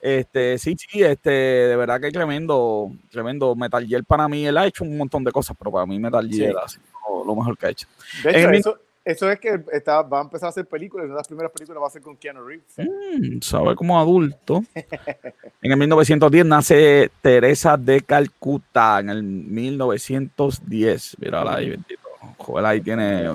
[0.00, 3.54] Este, sí, sí, este, de verdad que tremendo, tremendo.
[3.56, 6.28] Metal Gear para mí, él ha hecho un montón de cosas, pero para mí Metal
[6.28, 6.78] Gear sí.
[7.24, 7.88] lo, mejor que ha hecho.
[8.22, 11.18] De hecho, eso, eso, es que está, va a empezar a hacer películas, una de
[11.18, 12.74] las primeras películas va a ser con Keanu Reeves.
[12.76, 14.64] Mm, sabe como adulto.
[14.74, 21.16] en el 1910 nace Teresa de Calcuta, en el 1910.
[21.20, 22.02] Mira ahí, bendito.
[22.38, 23.30] Joder, ahí tiene.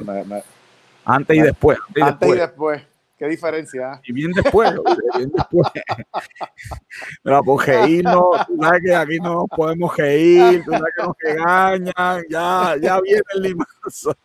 [1.05, 1.77] Antes y después.
[1.99, 2.90] Antes y después.
[3.21, 4.01] Qué diferencia.
[4.03, 4.73] Y bien después,
[5.15, 5.67] bien después.
[7.23, 12.23] Mira, pues reírnos, tú sabes que aquí no podemos reír, tú sabes que nos regañan,
[12.27, 14.17] ya, ya viene el limazo.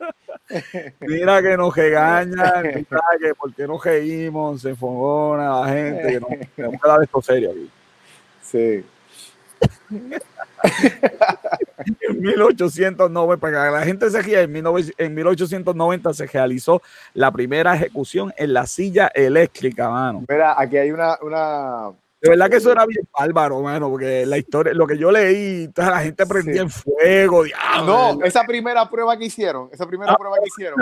[1.01, 2.87] Mira que nos regañan,
[3.21, 7.21] que por qué nos reímos, se enfogona la gente, que no, tenemos que dar esto
[7.21, 7.71] serio aquí.
[8.41, 8.83] Sí
[9.91, 10.21] en
[12.21, 16.83] 1890, para la gente se ría, en, 1890 se realizó
[17.15, 20.25] la primera ejecución en la silla eléctrica, mano.
[20.29, 21.93] Mira, aquí hay una, una...
[22.21, 25.69] De verdad que eso era bien bárbaro, mano, porque la historia, lo que yo leí,
[25.69, 27.45] toda la gente prendía en fuego.
[27.85, 30.17] no, esa primera prueba que hicieron, esa primera ah.
[30.17, 30.81] prueba que hicieron,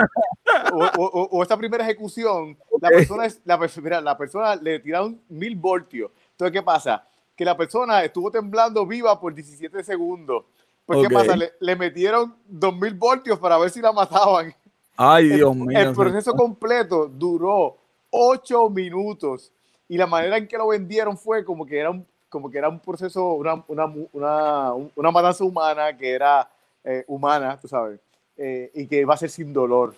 [0.97, 6.09] o, o, esa primera ejecución, la persona, la, mira, la persona le tiraron mil voltios.
[6.31, 7.05] Entonces, ¿qué pasa?
[7.35, 10.45] Que la persona estuvo temblando viva por 17 segundos.
[10.85, 11.35] Pues, ¿qué pasa?
[11.35, 14.53] Le, metieron 2000 voltios para ver si la mataban.
[14.95, 15.77] Ay, Dios mío.
[15.77, 17.77] El proceso completo duró
[18.11, 19.51] 8 minutos.
[19.87, 22.69] Y la manera en que lo vendieron fue como que era un, como que era
[22.69, 26.49] un proceso, una, una, una, una matanza humana que era
[26.83, 27.99] eh, humana, tú sabes,
[28.37, 29.93] eh, y que iba a ser sin dolor.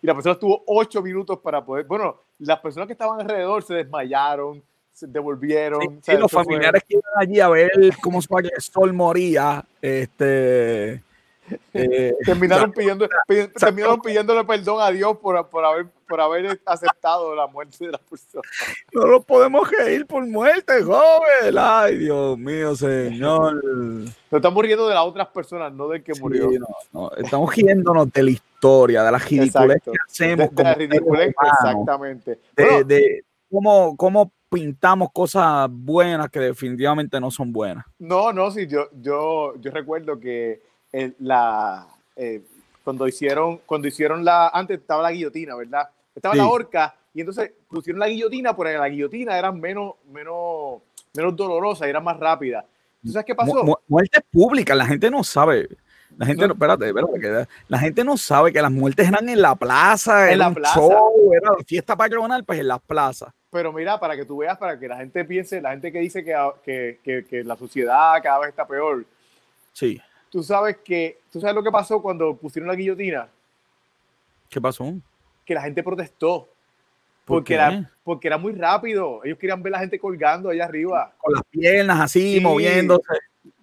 [0.00, 1.84] Y la persona estuvo 8 minutos para poder.
[1.84, 4.62] Bueno, las personas que estaban alrededor se desmayaron,
[5.06, 6.00] devolvieron.
[6.02, 7.70] Sí, los familiares que iban allí a ver
[8.02, 11.02] cómo el sol moría, este...
[11.72, 13.08] Eh, terminaron, pidiendo,
[13.58, 17.98] terminaron pidiéndole perdón a Dios por, por, haber, por haber aceptado la muerte de la
[17.98, 18.42] persona.
[18.92, 21.54] No lo podemos reír por muerte, joven.
[21.56, 23.64] Ay, Dios mío, Señor.
[23.64, 26.50] Nos estamos riendo de las otras personas, no del que murió.
[26.92, 30.54] No, Estamos riéndonos de la historia, de la ridiculez que hacemos.
[30.54, 32.38] De, la ridiculez, exactamente.
[32.56, 37.84] De, de cómo, cómo pintamos cosas buenas que definitivamente no son buenas.
[37.98, 40.62] No, no, sí, yo, yo, yo recuerdo que
[41.18, 42.42] la, eh,
[42.82, 45.88] cuando, hicieron, cuando hicieron la, antes estaba la guillotina, ¿verdad?
[46.14, 50.82] Estaba la horca y entonces pusieron la guillotina, porque la guillotina era menos, menos,
[51.14, 52.64] menos dolorosa y era más rápida.
[53.04, 53.80] ¿Tú qué pasó?
[53.86, 55.68] muerte pública, la gente no sabe.
[56.16, 59.54] La gente no, espérate, espérate, la gente no sabe que las muertes eran en la
[59.54, 60.80] plaza, en la plaza.
[61.32, 63.32] era la fiesta patronal, pues en las plazas.
[63.50, 66.22] Pero mira, para que tú veas, para que la gente piense, la gente que dice
[66.22, 69.06] que, que, que, la sociedad cada vez está peor.
[69.72, 70.00] Sí.
[70.30, 73.28] Tú sabes que, tú sabes lo que pasó cuando pusieron la guillotina.
[74.50, 74.92] ¿Qué pasó?
[75.46, 76.48] Que la gente protestó.
[77.24, 79.24] porque, era, porque era muy rápido.
[79.24, 81.14] Ellos querían ver a la gente colgando allá arriba.
[81.16, 83.14] Con las piernas así, moviéndose.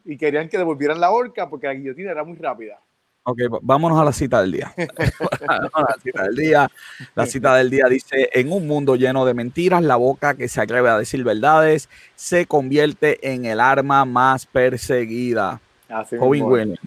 [0.04, 2.80] Y querían que devolvieran la horca porque la guillotina era muy rápida.
[3.28, 4.72] Ok, vámonos a la cita del día.
[4.78, 6.72] la cita del día.
[7.16, 10.62] La cita del día dice, en un mundo lleno de mentiras, la boca que se
[10.62, 15.60] atreve a decir verdades se convierte en el arma más perseguida.
[15.90, 16.80] Así Williams.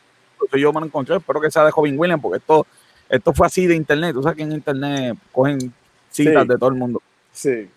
[0.53, 2.65] yo me lo encontré, espero que sea de Jovin Williams, porque esto,
[3.09, 4.15] esto fue así de internet.
[4.15, 5.73] Tú sabes que en internet cogen
[6.09, 7.03] citas de todo el mundo.
[7.33, 7.69] Sí.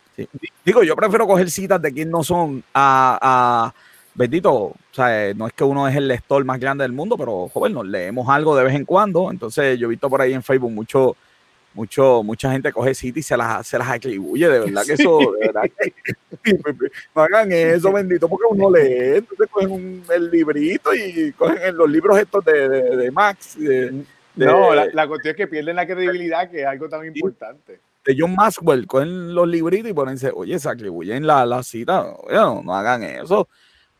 [0.63, 3.73] Digo, yo prefiero coger citas de quien no son a
[4.13, 7.47] bendito, o sea, no es que uno es el lector más grande del mundo, pero
[7.49, 9.31] joven, nos leemos algo de vez en cuando.
[9.31, 11.15] Entonces, yo he visto por ahí en Facebook mucho,
[11.73, 15.19] mucho, mucha gente coge City y se las, se las atribuye, de verdad que eso,
[15.39, 15.93] de verdad que,
[17.15, 22.17] no hagan eso, bendito, porque uno lee, entonces cogen el librito y cogen los libros
[22.19, 23.57] estos de, de, Max.
[24.35, 27.79] no, la, la, cuestión es que pierden la credibilidad, que es algo tan importante.
[28.03, 32.63] De John Maxwell, cogen los libritos y ponen, oye, se atribuyen la, la cita, no,
[32.63, 33.47] no hagan eso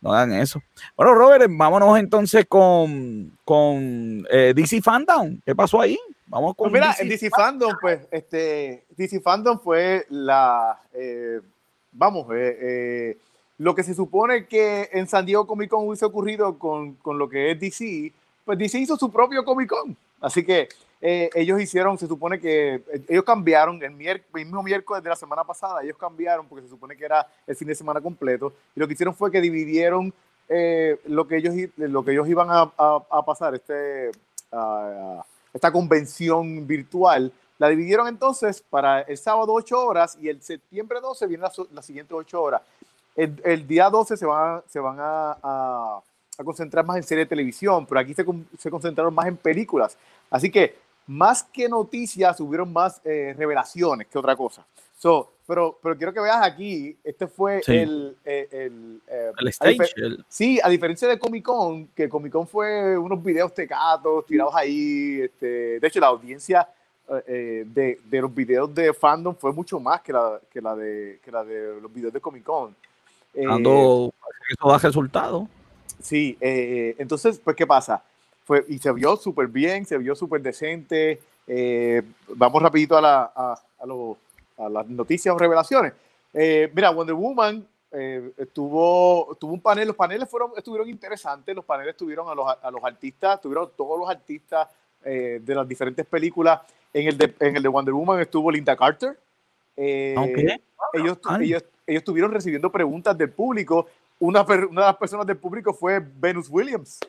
[0.02, 0.60] no hagan eso.
[0.96, 5.38] Bueno, Robert, vámonos entonces con, con eh, DC Fandom.
[5.46, 5.98] ¿Qué pasó ahí?
[6.26, 6.70] Vamos con.
[6.70, 10.80] Pues mira, DC en DC Fandom, pues, este, DC Fandom fue la.
[10.92, 11.40] Eh,
[11.92, 13.18] vamos, eh, eh,
[13.58, 17.28] lo que se supone que en San Diego Comic Con hubiese ocurrido con, con lo
[17.28, 18.12] que es DC,
[18.44, 19.96] pues DC hizo su propio Comic Con.
[20.20, 20.68] Así que
[21.04, 25.42] eh, ellos hicieron, se supone que eh, ellos cambiaron el, mismo miércoles de la semana
[25.42, 28.86] pasada, ellos cambiaron porque se supone que era el fin de semana completo, y lo
[28.86, 30.14] que hicieron fue que dividieron
[30.48, 34.12] eh, lo, que ellos, lo que ellos iban a, pasar, este,
[35.52, 41.26] esta convención virtual, la dividieron entonces para el sábado 8 horas y el septiembre 12
[41.26, 42.62] viene las la siguientes 8 horas.
[43.16, 46.00] el, día 12 se van, se van a, a,
[46.44, 48.24] concentrar más en serie de televisión, pero aquí se,
[48.58, 49.96] se, concentraron más en películas.
[50.30, 54.64] Así que más que noticias, hubieron más eh, revelaciones que otra cosa.
[54.96, 58.16] So, pero, pero quiero que veas aquí, este fue el...
[58.24, 59.92] Eh, el, eh, el stage.
[60.28, 65.20] Sí, a diferencia de Comic Con, que Comic Con fue unos videos tecatos tirados ahí.
[65.22, 66.68] Este, de hecho, la audiencia
[67.26, 71.20] eh, de, de, los videos de fandom fue mucho más que la, que la, de,
[71.24, 72.76] que la de los videos de Comic Con.
[73.34, 74.14] Dando,
[74.48, 75.48] eso da resultado.
[76.00, 78.02] Sí, entonces, pues, ¿qué pasa?
[78.52, 81.18] Fue, y se vio súper bien, se vio súper decente.
[82.28, 84.18] vamos rapidito a, la, a, a los
[84.68, 85.94] las noticias o revelaciones.
[86.34, 91.64] Eh, mira, Wonder Woman eh, tuvo, tuvo un panel, los paneles fueron, estuvieron interesantes, los
[91.64, 94.68] paneles tuvieron a los, a los artistas, tuvieron todos los artistas
[95.02, 96.60] eh, de las diferentes películas.
[96.92, 99.18] En el, de, en el de Wonder Woman estuvo Linda Carter.
[99.76, 103.86] ellos, ellos, ellos estuvieron recibiendo preguntas del público.
[104.18, 107.00] Una, una de las personas del público fue Venus Williams.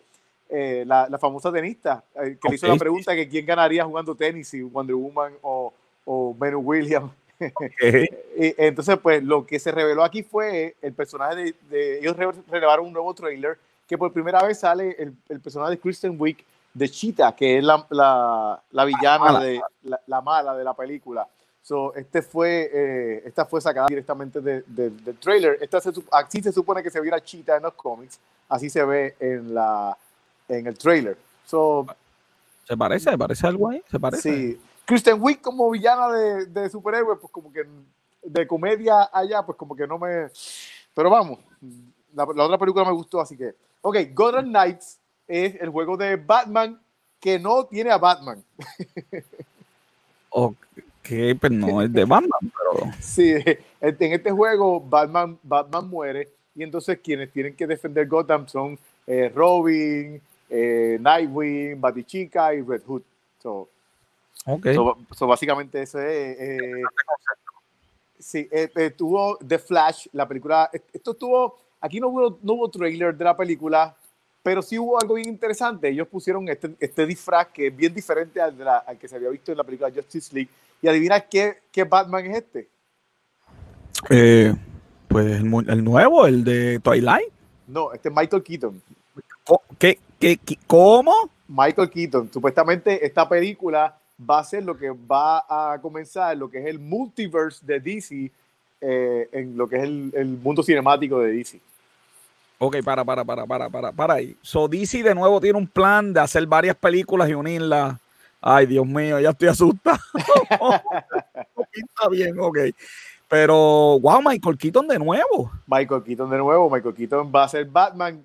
[0.86, 4.62] La, la, famosa tenista, que le hizo la pregunta que quién ganaría jugando tenis, si
[4.62, 5.74] Wonder Woman o,
[6.06, 7.12] o Williams.
[7.80, 12.16] entonces, pues lo que se reveló aquí fue el personaje de, ellos
[12.50, 16.38] revelaron un nuevo trailer que por primera vez sale el, el personaje de Kristen Wiig
[16.74, 19.62] de Cheetah, que es la, la, la villana de
[20.08, 21.28] la, mala de la película.
[21.62, 25.58] So, este fue, eh, esta fue sacada directamente de, del trailer.
[25.62, 29.16] Esta se, así se supone que se viera Cheetah en los cómics, así se ve
[29.20, 29.98] en, la,
[30.58, 31.18] en el trailer.
[31.46, 31.86] So,
[32.68, 33.12] ¿Se parece?
[33.12, 33.84] ¿Se parece algo ahí?
[33.90, 34.22] ¿Se parece?
[34.22, 34.62] Sí.
[34.86, 37.66] Kristen Wiig como villana de, de superhéroe, pues como que
[38.24, 40.28] de comedia allá, pues como que no me...
[40.94, 41.40] Pero vamos,
[42.14, 43.54] la, otra película me gustó, así que...
[43.82, 46.80] Ok, Gotham Knights es el juego de Batman
[47.20, 48.44] que no tiene a Batman.
[50.30, 50.58] ok,
[51.40, 52.92] pero no es de Batman, pero...
[53.00, 53.34] Sí,
[53.82, 59.32] en este juego Batman, Batman muere y entonces quienes tienen que defender Gotham son eh,
[59.34, 60.22] Robin,
[60.54, 63.02] eh, Nightwing, Batichica y Red Hood.
[63.42, 63.68] So,
[64.46, 64.76] Okay.
[64.76, 66.82] So, básicamente ese eh,
[68.20, 70.70] sí, eh, eh, tuvo The Flash, la película.
[70.92, 71.60] Esto tuvo.
[71.80, 73.96] Aquí no hubo, no hubo trailer de la película,
[74.42, 75.90] pero sí hubo algo bien interesante.
[75.90, 79.16] Ellos pusieron este, este disfraz que es bien diferente al, de la, al, que se
[79.16, 80.50] había visto en la película Justice League.
[80.82, 82.68] Y adivina qué, qué Batman es este.
[84.10, 84.54] Eh,
[85.08, 87.32] pues el, el, nuevo, el de Twilight.
[87.68, 88.82] No, este es Michael Keaton.
[89.78, 92.32] ¿Qué, qué, qué, cómo Michael Keaton.
[92.32, 93.98] Supuestamente esta película
[94.30, 98.32] va a ser lo que va a comenzar, lo que es el multiverse de DC,
[98.80, 101.60] eh, en lo que es el, el, mundo cinemático de DC.
[102.58, 104.38] Ok, para, para, para, para, para, para ahí.
[104.42, 107.98] So DC de nuevo tiene un plan de hacer varias películas y unirlas.
[108.40, 110.00] Ay, Dios mío, ya estoy asustado.
[111.74, 112.60] Está bien, ok.
[113.28, 115.52] Pero, wow, Michael Keaton de nuevo.
[115.68, 116.70] Michael Keaton de nuevo.
[116.70, 118.24] Michael Keaton va a ser Batman.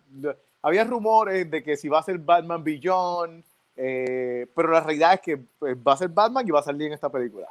[0.63, 3.45] Había rumores de que si va a ser Batman Beyond,
[3.77, 6.89] eh, pero la realidad es que pues, va a ser Batman y va a salir
[6.89, 7.47] en esta película.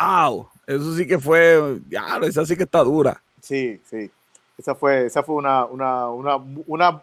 [0.00, 0.48] ¡Wow!
[0.66, 1.78] Eso sí que fue.
[1.88, 3.20] Ya, esa sí que está dura.
[3.40, 4.10] Sí, sí.
[4.56, 7.02] Esa fue, esa fue una, una, una, una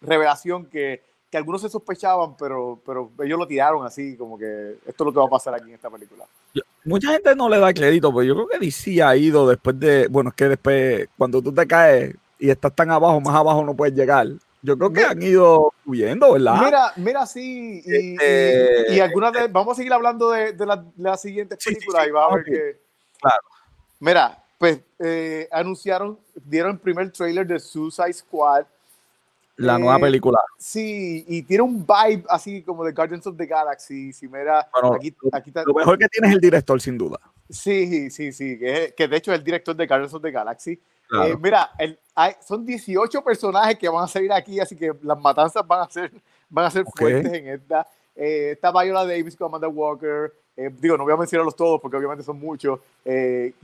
[0.00, 5.04] revelación que, que, algunos se sospechaban, pero, pero ellos lo tiraron así, como que esto
[5.04, 6.24] es lo que va a pasar aquí en esta película.
[6.84, 10.06] mucha gente no le da crédito, pero yo creo que DC ha ido después de.
[10.08, 13.74] Bueno, es que después, cuando tú te caes y estás tan abajo, más abajo no
[13.74, 14.28] puedes llegar.
[14.64, 16.62] Yo creo que han ido huyendo, ¿verdad?
[16.64, 17.82] Mira, mira, sí.
[17.84, 22.10] Y, este, algunas de, vamos a seguir hablando de, de, la, las siguientes películas y
[22.10, 22.80] vamos a ver que.
[23.20, 23.42] Claro.
[24.00, 28.64] Mira, pues eh, anunciaron, dieron el primer trailer de Suicide Squad.
[29.56, 30.40] La nueva eh, película.
[30.58, 34.14] Sí, y tiene un vibe así como de Guardians of the Galaxy.
[34.14, 34.60] Si mira,
[34.96, 37.20] aquí, aquí está, lo mejor que tiene es el director, sin duda.
[37.50, 40.80] Sí, sí, sí, que, que de hecho es el director de Guardians of the Galaxy.
[41.22, 45.18] Eh, mira, el, hay, son 18 personajes que van a salir aquí, así que las
[45.18, 46.12] matanzas van a ser,
[46.48, 47.86] van a ser fuertes en esta.
[48.16, 50.32] Eh, está Viola Davis con Amanda Walker.
[50.56, 52.78] Eh, digo, no voy a mencionarlos todos porque obviamente son muchos.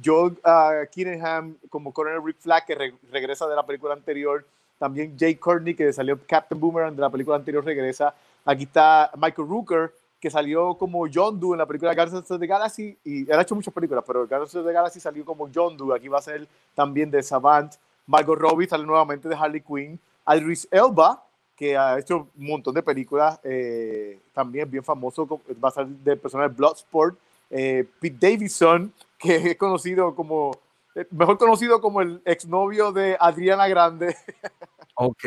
[0.05, 4.45] Joe uh, como Coronel Rick Flag, que regresa de la película anterior.
[4.79, 8.14] También Jay Courtney, que salió Captain Boomerang de la película anterior, regresa.
[8.45, 12.47] Aquí está Michael Rooker, que salió como John Doe en la película Guardians of the
[12.47, 15.77] Galaxy, y él ha hecho muchas películas, pero Guardians of the Galaxy salió como John
[15.77, 17.73] Doe, aquí va a ser también de Savant,
[18.07, 21.25] Margot Robbie sale nuevamente de Harley Quinn, Idris Elba,
[21.57, 25.27] que ha hecho un montón de películas, eh, también bien famoso,
[25.62, 27.16] va a ser de personaje Bloodsport,
[27.51, 30.53] eh, Pete Davidson, que es conocido como,
[30.95, 34.16] eh, mejor conocido como el exnovio de Adriana Grande.
[35.03, 35.25] Ok,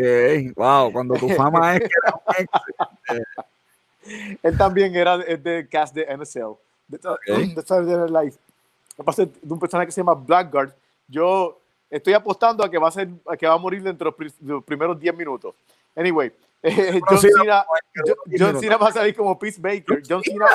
[0.55, 1.89] wow, cuando tu fama es
[3.07, 3.19] que
[4.41, 6.55] Él también era de, cast de NSL,
[6.87, 7.53] de, okay.
[7.53, 9.27] de Saturday Night Live.
[9.41, 10.71] de un personaje que se llama Blackguard.
[11.07, 14.31] Yo, estoy apostando a que va a ser, a que va a morir dentro de
[14.41, 15.53] los primeros 10 minutos.
[15.95, 16.31] Anyway,
[16.63, 17.65] John, Cena,
[18.37, 20.01] John, Cena, va a salir como Peacemaker.
[20.07, 20.45] John Cena,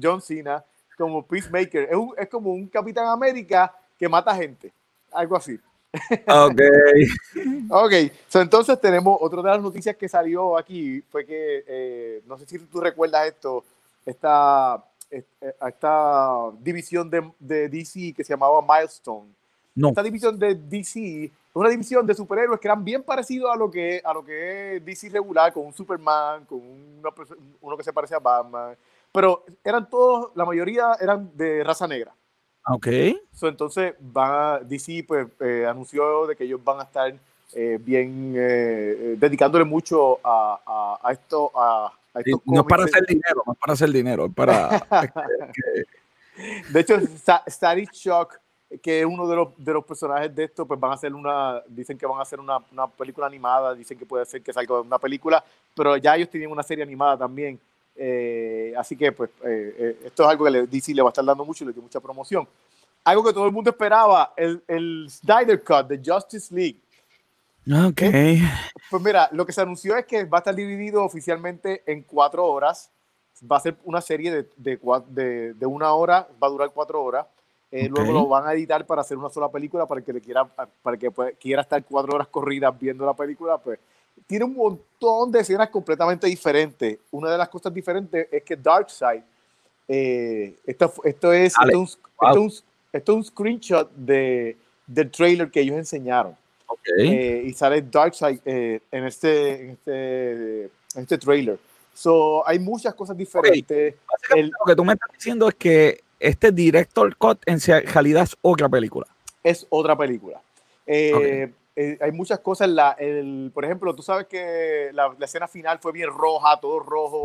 [0.00, 0.64] John Cena
[0.96, 1.88] como Peacemaker.
[1.90, 4.72] Es, es como un Capitán América que mata gente.
[5.12, 5.58] Algo así.
[6.28, 6.60] Ok.
[7.70, 7.92] ok,
[8.28, 12.46] so, entonces tenemos otra de las noticias que salió aquí, fue que, eh, no sé
[12.46, 13.64] si tú recuerdas esto,
[14.04, 15.24] esta, eh,
[15.66, 19.28] esta división de, de, DC que se llamaba Milestone.
[19.74, 19.88] No.
[19.88, 23.70] Esta división de DC es una división de superhéroes que eran bien parecidos a lo
[23.70, 26.60] que, a lo que es DC regular, con un Superman, con
[27.60, 28.76] uno que se parece a Batman,
[29.12, 32.12] pero eran todos, la mayoría eran de raza negra.
[32.70, 32.88] Ok.
[33.34, 37.14] So, entonces va, DC pues, eh, anunció de que ellos van a estar
[37.54, 41.50] eh, bien eh, dedicándole mucho a, a, esto.
[41.54, 41.92] A,
[42.44, 44.68] no es para hacer dinero, no es para hacer dinero, es para...
[46.72, 46.98] de hecho,
[47.46, 48.38] Static Shock,
[48.82, 51.62] que es uno de los, de los personajes de esto, pues van a hacer una,
[51.68, 54.80] dicen que van a hacer una, una película animada, dicen que puede ser que salga
[54.80, 55.42] una película,
[55.74, 57.58] pero ya ellos tienen una serie animada también.
[58.00, 61.24] Eh, así que, pues, eh, eh, esto es algo que DC le va a estar
[61.24, 62.46] dando mucho y le dio mucha promoción.
[63.02, 66.78] Algo que todo el mundo esperaba, el, el Snyder Cut de Justice League.
[67.88, 68.02] Ok.
[68.90, 72.46] Pues mira, lo que se anunció es que va a estar dividido oficialmente en cuatro
[72.46, 72.90] horas.
[73.50, 77.26] Va a ser una serie de, de, de, una hora, va a durar cuatro horas.
[77.70, 80.96] Luego lo van a editar para hacer una sola película para que le quiera, para
[80.96, 83.78] que pues, quiera estar cuatro horas corridas viendo la película, pues
[84.26, 86.98] tiene un montón de escenas completamente diferentes.
[87.10, 89.22] Una de las cosas diferentes es que Darkseid,
[89.86, 92.46] eh, esto, esto, es, esto,
[92.92, 94.56] es un, screenshot de,
[94.86, 96.36] del trailer que ellos enseñaron.
[96.98, 101.58] Eh, y sale Darkseid eh, en, este, en, este, en este trailer.
[101.94, 103.94] So, hay muchas cosas diferentes.
[104.30, 108.68] lo que tú me estás diciendo es que este director cut en realidad es otra
[108.68, 109.06] película.
[109.42, 110.40] Es otra película.
[110.86, 112.68] Eh, eh, hay muchas cosas.
[112.68, 117.22] La, el, por ejemplo, tú sabes que la, escena final fue bien roja, todo rojo.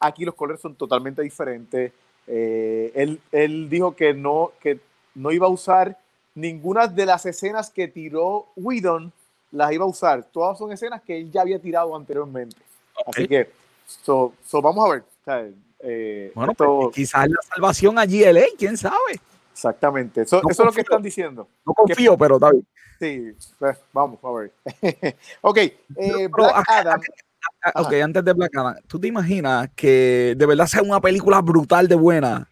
[0.00, 1.92] Aquí los colores son totalmente diferentes.
[2.26, 4.80] Eh, él, él, dijo que no, que
[5.14, 5.96] no iba a usar
[6.34, 9.12] ninguna de las escenas que tiró Whedon,
[9.52, 10.24] las iba a usar.
[10.24, 12.56] Todas son escenas que él ya había tirado anteriormente.
[13.06, 13.50] Así que,
[13.86, 15.52] so, vamos a ver.
[15.78, 19.20] Eh, bueno, pues, quizás la salvación allí él, quién sabe.
[19.52, 21.46] Exactamente, eso, es lo que están diciendo.
[21.64, 22.64] No confío, pero David.
[23.02, 24.52] Sí, pues, vamos a ver.
[25.40, 27.00] ok, eh, Black Adam.
[27.74, 31.88] Ok, antes de Black Adam, ¿tú te imaginas que de verdad sea una película brutal
[31.88, 32.48] de buena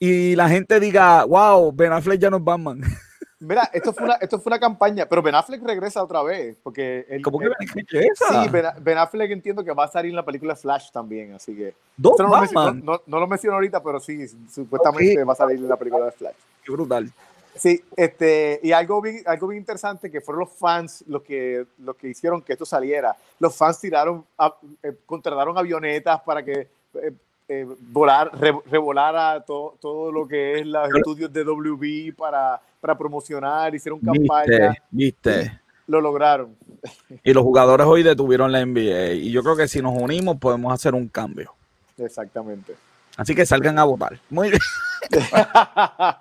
[0.00, 2.80] y la gente diga, wow, Ben Affleck ya no es Batman?
[3.38, 6.56] Mira, esto fue, una, esto fue una campaña, pero Ben Affleck regresa otra vez.
[6.60, 8.42] Porque ¿Cómo que Ben Affleck regresa?
[8.42, 11.72] Sí, ben, Affleck entiendo que va a salir en la película Flash también, así que.
[11.96, 12.82] ¿Dos no, Batman?
[12.84, 16.10] Lo no, lo menciono ahorita, pero sí, supuestamente va a salir en la película de
[16.10, 16.34] Flash.
[16.64, 17.12] Qué brutal.
[17.56, 21.96] Sí, este, y algo bien, algo bien interesante que fueron los fans los que, los
[21.96, 23.16] que hicieron que esto saliera.
[23.38, 24.24] Los fans tiraron,
[24.82, 27.12] eh, contrataron avionetas para que eh,
[27.48, 28.30] eh, volar,
[28.66, 34.74] revolara todo, todo lo que es los estudios de WB para, para promocionar, hicieron campaña.
[34.90, 35.60] Viste.
[35.86, 36.56] Lo lograron.
[37.22, 39.12] Y los jugadores hoy detuvieron la NBA.
[39.12, 41.54] Y yo creo que si nos unimos podemos hacer un cambio.
[41.96, 42.74] Exactamente.
[43.16, 44.20] Así que salgan a votar.
[44.28, 44.60] Muy bien.
[45.10, 46.18] esa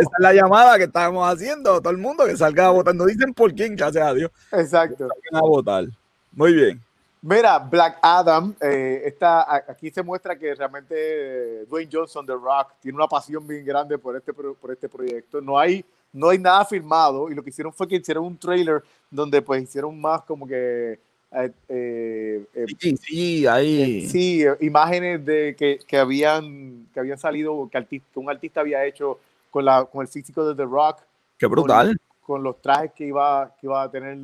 [0.00, 1.80] es la llamada que estábamos haciendo.
[1.80, 2.94] Todo el mundo que salga a votar.
[2.94, 4.30] No dicen por quién, gracias a Dios.
[4.52, 5.08] Exacto.
[5.08, 5.84] Salgan a votar.
[6.32, 6.82] Muy bien.
[7.22, 12.96] Mira, Black Adam, eh, está, aquí se muestra que realmente Dwayne Johnson, The Rock, tiene
[12.96, 15.38] una pasión bien grande por este, por este proyecto.
[15.42, 18.82] No hay, no hay nada firmado y lo que hicieron fue que hicieron un trailer
[19.10, 20.98] donde pues hicieron más como que
[21.32, 24.08] eh, eh, eh, sí, sí, ahí.
[24.08, 29.20] sí, imágenes de que, que, habían, que habían salido, que, artista, un artista había hecho
[29.50, 30.98] con, la, con el físico de The Rock.
[31.38, 31.96] Qué brutal.
[32.20, 34.16] Con, los trajes que iba, que iba a tener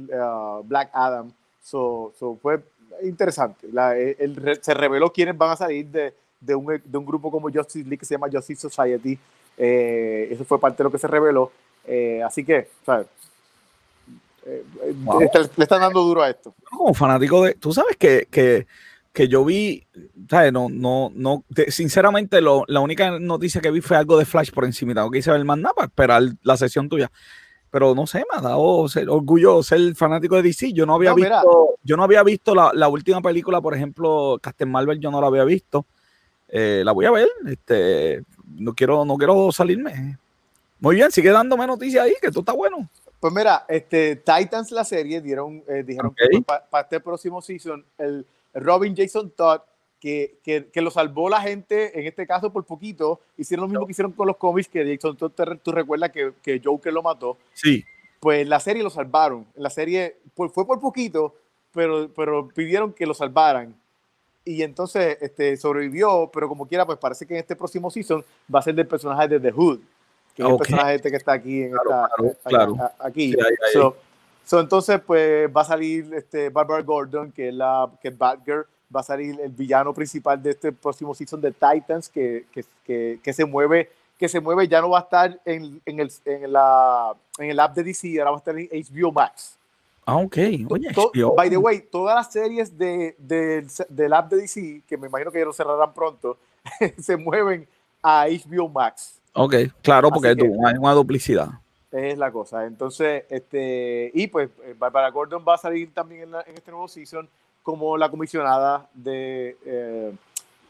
[0.65, 1.33] Black Adam.
[1.61, 2.61] So, so fue
[3.03, 3.67] interesante.
[3.73, 3.95] La,
[4.61, 7.99] se reveló quiénes van a salir de, de, un, de, un, grupo como Justice League
[7.99, 9.19] que se llama Justice Society.
[9.57, 11.51] eso fue parte de lo que se reveló.
[12.25, 12.69] así que,
[14.47, 15.31] ¿sabes?
[15.35, 16.55] Eh, le, están dando duro a esto.
[16.71, 17.55] Como fanático de.
[17.55, 18.67] Tú sabes que, que,
[19.13, 19.87] que yo vi,
[20.29, 20.53] ¿sabes?
[20.53, 21.45] No, no, no.
[21.69, 24.95] sinceramente, lo, la única noticia que vi fue algo de Flash por encima.
[24.95, 27.11] Tengo que hice ver más nada para esperar la sesión tuya.
[27.71, 30.73] Pero no sé, me ha dado ser, orgullo ser fanático de DC.
[30.73, 34.71] Yo no había visto, yo no había visto la, la, última película, por ejemplo, Captain
[34.71, 35.85] Marvel, yo no la había visto.
[36.49, 37.29] Eh, la voy a ver.
[37.47, 40.17] Este, no quiero, no quiero salirme.
[40.79, 42.89] Muy bien, sigue dándome noticias ahí, que esto está bueno.
[43.21, 48.27] Pues mira, este, Titans, la serie, dieron, eh, dijeron que para este próximo season, el
[48.55, 49.61] Robin Jason Todd,
[50.01, 53.87] que, que, que, lo salvó la gente, en este caso por poquito, hicieron lo mismo
[53.87, 57.39] que hicieron con los cómics, que Jason tú, tú recuerdas que, que, Joker lo mató.
[57.55, 57.85] Sí.
[58.21, 59.47] Pues la serie lo salvaron.
[59.57, 61.35] En la serie pues, fue por poquito,
[61.73, 63.75] pero, pero pidieron que lo salvaran.
[64.45, 68.61] Y entonces este, sobrevivió, pero como quiera, pues parece que en este próximo season va
[68.61, 69.81] a ser del personaje de The Hood,
[70.37, 71.63] que es el personaje este que está aquí.
[71.63, 73.35] En claro, esta, claro, aquí.
[74.45, 78.65] So, entonces, pues va a salir este, Barbara Gordon, que es, la, que es Batgirl,
[78.95, 83.19] va a salir el villano principal de este próximo season de Titans, que, que, que,
[83.21, 86.53] que se mueve que se mueve ya no va a estar en, en, el, en,
[86.53, 89.59] la, en el app de DC, ahora va a estar en HBO Max.
[90.07, 90.37] Ah, ok.
[90.71, 90.89] Oye,
[91.37, 95.31] by the way, todas las series de, de, del app de DC, que me imagino
[95.31, 96.39] que ya lo cerrarán pronto,
[96.99, 97.69] se mueven
[98.03, 99.21] a HBO Max.
[99.37, 100.37] Ok, claro, porque hay
[100.79, 101.49] una duplicidad.
[101.93, 102.67] Es la cosa.
[102.67, 106.89] Entonces, este, y pues eh, Barbara Gordon va a salir también en, en este nuevo
[106.89, 107.29] season
[107.63, 110.13] como la comisionada de eh,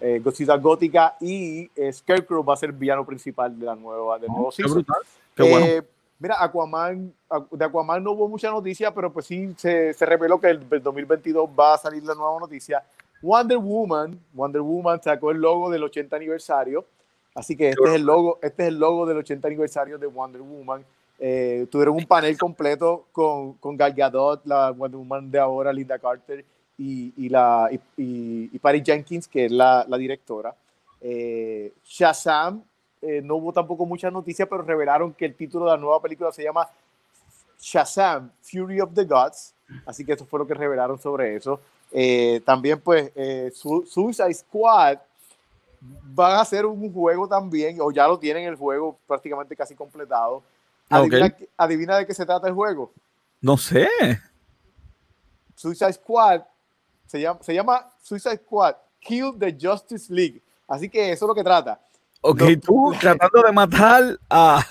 [0.00, 0.22] eh,
[0.60, 4.50] Gótica y eh, Scarecrow va a ser el villano principal de la nueva del nuevo
[4.50, 4.84] season.
[5.38, 5.82] Eh,
[6.18, 7.12] mira, Aquaman,
[7.50, 11.48] de Aquaman no hubo mucha noticia, pero pues sí se, se reveló que el, 2022
[11.58, 12.82] va a salir la nueva noticia.
[13.22, 16.84] Wonder Woman, Wonder Woman sacó el logo del 80 aniversario,
[17.36, 20.42] así que este es el logo, este es el logo del 80 aniversario de Wonder
[20.42, 20.84] Woman.
[21.18, 25.98] Eh, tuvieron un panel completo con, con Gal Gadot, la Wonder Woman de ahora, Linda
[25.98, 26.44] Carter
[26.78, 30.54] y, y, la, y, y, Patty Jenkins, que es la, la directora.
[31.00, 32.62] Eh, Shazam,
[33.00, 36.32] eh, no hubo tampoco muchas noticias, pero revelaron que el título de la nueva película
[36.32, 36.68] se llama
[37.60, 39.54] Shazam, Fury of the Gods.
[39.84, 41.60] Así que eso fue lo que revelaron sobre eso.
[41.92, 44.98] Eh, también, pues, eh, Suicide Squad
[46.02, 50.42] van a hacer un juego también, o ya lo tienen el juego prácticamente casi completado.
[50.88, 51.48] Adivina, okay.
[51.56, 52.92] adivina de qué se trata el juego.
[53.40, 53.88] No sé.
[55.54, 56.42] Suicide Squad
[57.06, 60.42] se llama, se llama Suicide Squad Kill the Justice League.
[60.68, 61.80] Así que eso es lo que trata.
[62.20, 64.64] Ok, tú tratando de matar a.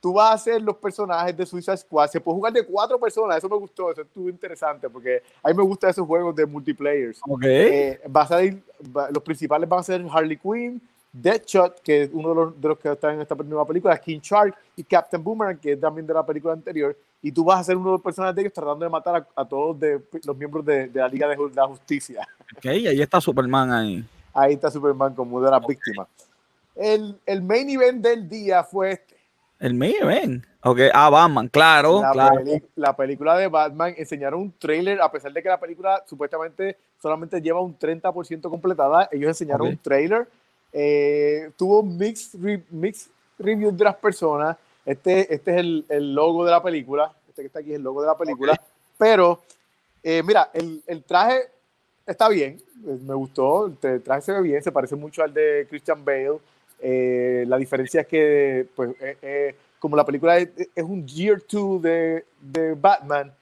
[0.00, 2.08] Tú vas a ser los personajes de Suicide Squad.
[2.08, 3.38] Se puede jugar de cuatro personas.
[3.38, 3.90] Eso me gustó.
[3.90, 7.14] Eso estuvo interesante porque a mí me gustan esos juegos de multiplayer.
[7.28, 7.44] Ok.
[7.44, 8.62] Eh, va a salir,
[8.96, 10.80] va, los principales van a ser Harley Quinn,
[11.12, 14.20] Deadshot, que es uno de los, de los que están en esta nueva película, King
[14.20, 17.64] Shark y Captain Boomerang, que es también de la película anterior y tú vas a
[17.64, 20.36] ser uno de los personajes de ellos tratando de matar a, a todos de, los
[20.36, 22.26] miembros de, de, la Liga de la Justicia.
[22.56, 24.04] Ok, ahí está Superman ahí.
[24.32, 25.74] Ahí está Superman como de las okay.
[25.74, 26.08] víctimas.
[26.76, 29.17] El, el, main event del día fue este.
[29.58, 30.44] El main event.
[30.62, 32.00] Ok, ah, Batman, claro.
[32.00, 32.44] La, claro.
[32.44, 36.76] Peli la película de Batman enseñaron un trailer, a pesar de que la película supuestamente
[37.00, 39.72] solamente lleva un 30% completada, ellos enseñaron okay.
[39.72, 40.28] un trailer.
[40.72, 44.56] Eh, tuvo mixed, re mixed reviews de las personas
[44.88, 47.12] este, este es el, el, logo de la película.
[47.28, 48.54] Este que está aquí es el logo de la película.
[48.54, 48.64] Okay.
[48.96, 49.42] Pero,
[50.02, 51.42] eh, mira, el, el, traje
[52.06, 52.56] está bien.
[52.86, 53.66] Eh, me gustó.
[53.66, 54.62] El traje se ve bien.
[54.62, 56.38] Se parece mucho al de Christian Bale.
[56.80, 61.82] Eh, la diferencia es que, pues, eh, como la película es, es un Year 2
[61.82, 63.32] de, de, Batman,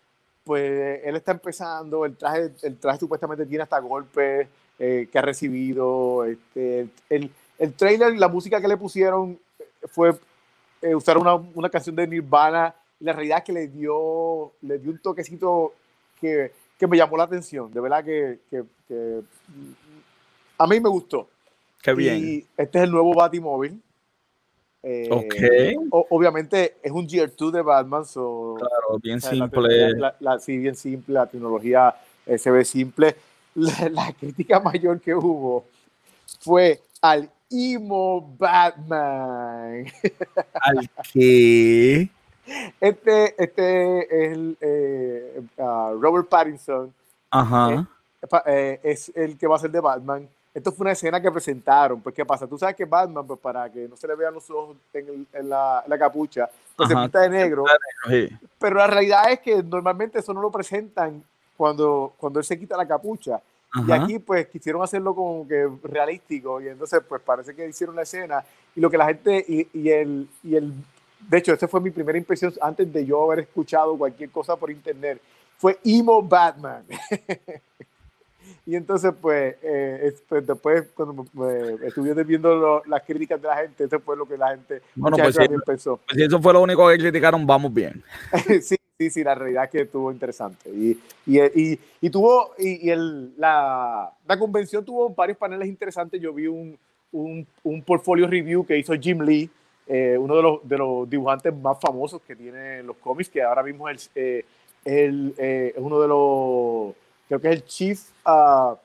[0.44, 2.04] pues él está empezando.
[2.04, 6.24] El traje, el traje supuestamente tiene hasta golpes que ha recibido.
[6.24, 9.38] Este, el, el trailer, la música que le pusieron
[9.88, 10.14] fue
[10.82, 12.74] eh, usar una, una, canción de Nirvana.
[13.00, 15.74] La realidad es que le dio, le dio un toquecito
[16.20, 17.72] que, que me llamó la atención.
[17.72, 19.20] De verdad que, que, que
[20.58, 21.28] a mí me gustó.
[21.86, 22.18] Qué bien.
[22.18, 23.80] Y este es el nuevo Batimóvil.
[24.82, 25.88] Eh, ok.
[25.90, 28.04] O, obviamente es un Gear 2 de Batman.
[28.04, 29.92] So, claro, bien simple.
[29.92, 31.14] La, la, la, sí, bien simple.
[31.14, 31.94] La tecnología
[32.26, 33.14] eh, se ve simple.
[33.54, 35.64] La, crítica mayor que hubo
[36.40, 39.86] fue al emo Batman.
[40.54, 42.08] ¿Al qué?
[42.80, 46.92] Este, este es el, eh, uh, Robert Pattinson.
[47.30, 47.88] Ajá.
[48.46, 50.28] Eh, es el que va a ser de Batman.
[50.56, 52.00] Esto fue una escena que presentaron.
[52.00, 52.46] Pues, ¿qué pasa?
[52.46, 55.26] Tú sabes que Batman, pues, para que no se le vean los ojos en, el,
[55.34, 56.98] en, la, en la, capucha, pues Ajá.
[56.98, 57.64] se pinta de negro.
[58.08, 58.30] Sí.
[58.58, 61.22] Pero la realidad es que normalmente eso no lo presentan
[61.58, 63.38] cuando, cuando él se quita la capucha.
[63.70, 63.84] Ajá.
[63.86, 68.02] Y aquí pues quisieron hacerlo como que realístico y entonces pues parece que hicieron la
[68.04, 68.42] escena
[68.74, 70.72] y lo que la gente y, y, el, y el,
[71.28, 74.70] de hecho esa fue mi primera impresión antes de yo haber escuchado cualquier cosa por
[74.70, 75.20] internet,
[75.58, 76.82] fue emo Batman.
[78.66, 83.56] y entonces pues, eh, pues después cuando eh, estuve viendo lo, las críticas de la
[83.56, 86.00] gente, eso fue lo que la gente, bueno, pues, gente si, pensó.
[86.06, 88.02] Pues si eso fue lo único que criticaron, vamos bien.
[88.62, 90.70] sí, Sí, sí, la realidad es que estuvo interesante.
[90.70, 96.18] Y, y, y, y tuvo, y, el, la, la, convención tuvo varios paneles interesantes.
[96.18, 96.78] Yo vi un,
[97.12, 99.50] un, un portfolio review que hizo Jim Lee,
[99.86, 103.62] eh, uno de los, de los dibujantes más famosos que tiene los cómics, que ahora
[103.62, 104.44] mismo es, el, eh,
[104.84, 106.94] el, eh, es uno de los,
[107.28, 108.76] creo que es el chief, uh,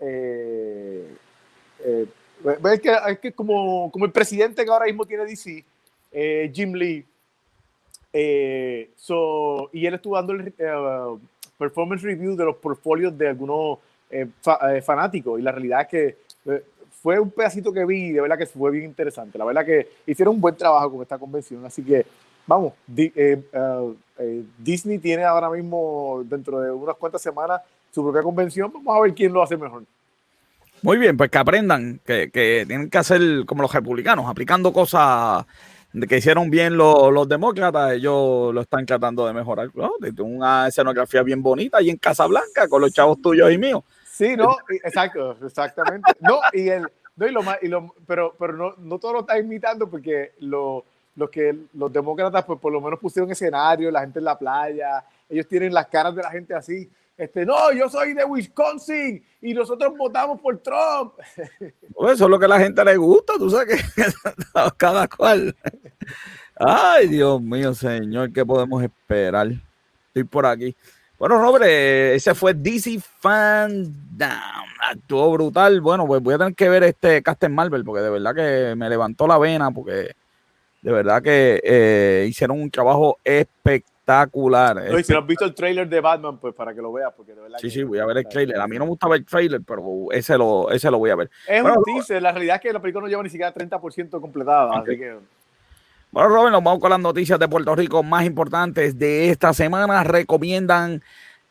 [0.00, 1.14] eh,
[1.84, 2.06] eh,
[2.72, 5.64] es que, es que como, como el presidente que ahora mismo tiene DC,
[6.12, 7.04] eh, Jim Lee,
[8.96, 10.52] so, y él estuvo dando el
[11.58, 13.78] performance review de los portfolios de algunos
[14.84, 16.16] fanáticos, y la realidad es que
[17.02, 19.38] fue un pedacito que vi y de verdad que fue bien interesante.
[19.38, 22.06] La verdad que hicieron un buen trabajo con esta convención, así que
[22.46, 22.72] vamos,
[24.58, 27.60] Disney tiene ahora mismo, dentro de unas cuantas semanas,
[27.90, 28.72] su propia convención.
[28.72, 29.84] Vamos a ver quién lo hace mejor.
[30.82, 35.44] Muy bien, pues que aprendan, que, tienen que hacer como los republicanos, aplicando cosas
[36.08, 39.70] que hicieron bien los, demócratas, ellos lo están tratando de mejorar.
[40.18, 43.82] una escenografía bien bonita y en Casablanca con los chavos tuyos y míos.
[44.04, 46.12] Sí, no, exacto, exactamente.
[46.20, 49.20] No, y el, no, y lo más, y lo, pero, pero no, no todo lo
[49.20, 50.84] está imitando porque lo,
[51.18, 55.04] lo que los demócratas, pues por lo menos pusieron escenario, la gente en la playa,
[55.28, 56.88] ellos tienen las caras de la gente así.
[57.16, 61.14] Este, no, yo soy de Wisconsin y nosotros votamos por Trump.
[61.94, 64.04] Pues eso es lo que a la gente le gusta, tú sabes que
[64.76, 65.56] cada cual.
[66.54, 69.48] Ay, Dios mío, señor, ¿qué podemos esperar?
[70.06, 70.76] Estoy por aquí.
[71.18, 73.88] Bueno, Robert, ese fue DC Fandom.
[74.88, 75.80] Actuó brutal.
[75.80, 78.88] Bueno, pues voy a tener que ver este Captain Marvel porque de verdad que me
[78.88, 80.14] levantó la vena porque
[80.82, 84.90] de verdad que eh, hicieron un trabajo espectacular espectacular.
[84.90, 87.34] No, si no has visto el trailer de Batman, pues para que lo veas, porque
[87.34, 87.58] de verdad.
[87.60, 88.58] Sí, sí, voy a ver el trailer.
[88.60, 91.16] A mí no me gusta ver el trailer, pero ese lo, ese lo voy a
[91.16, 91.30] ver.
[91.46, 94.78] Es un teaser, la realidad es que la película no lleva ni siquiera 30% completada,
[94.78, 95.16] así que.
[96.10, 100.02] Bueno, Robin, nos vamos con las noticias de Puerto Rico más importantes de esta semana.
[100.04, 101.02] Recomiendan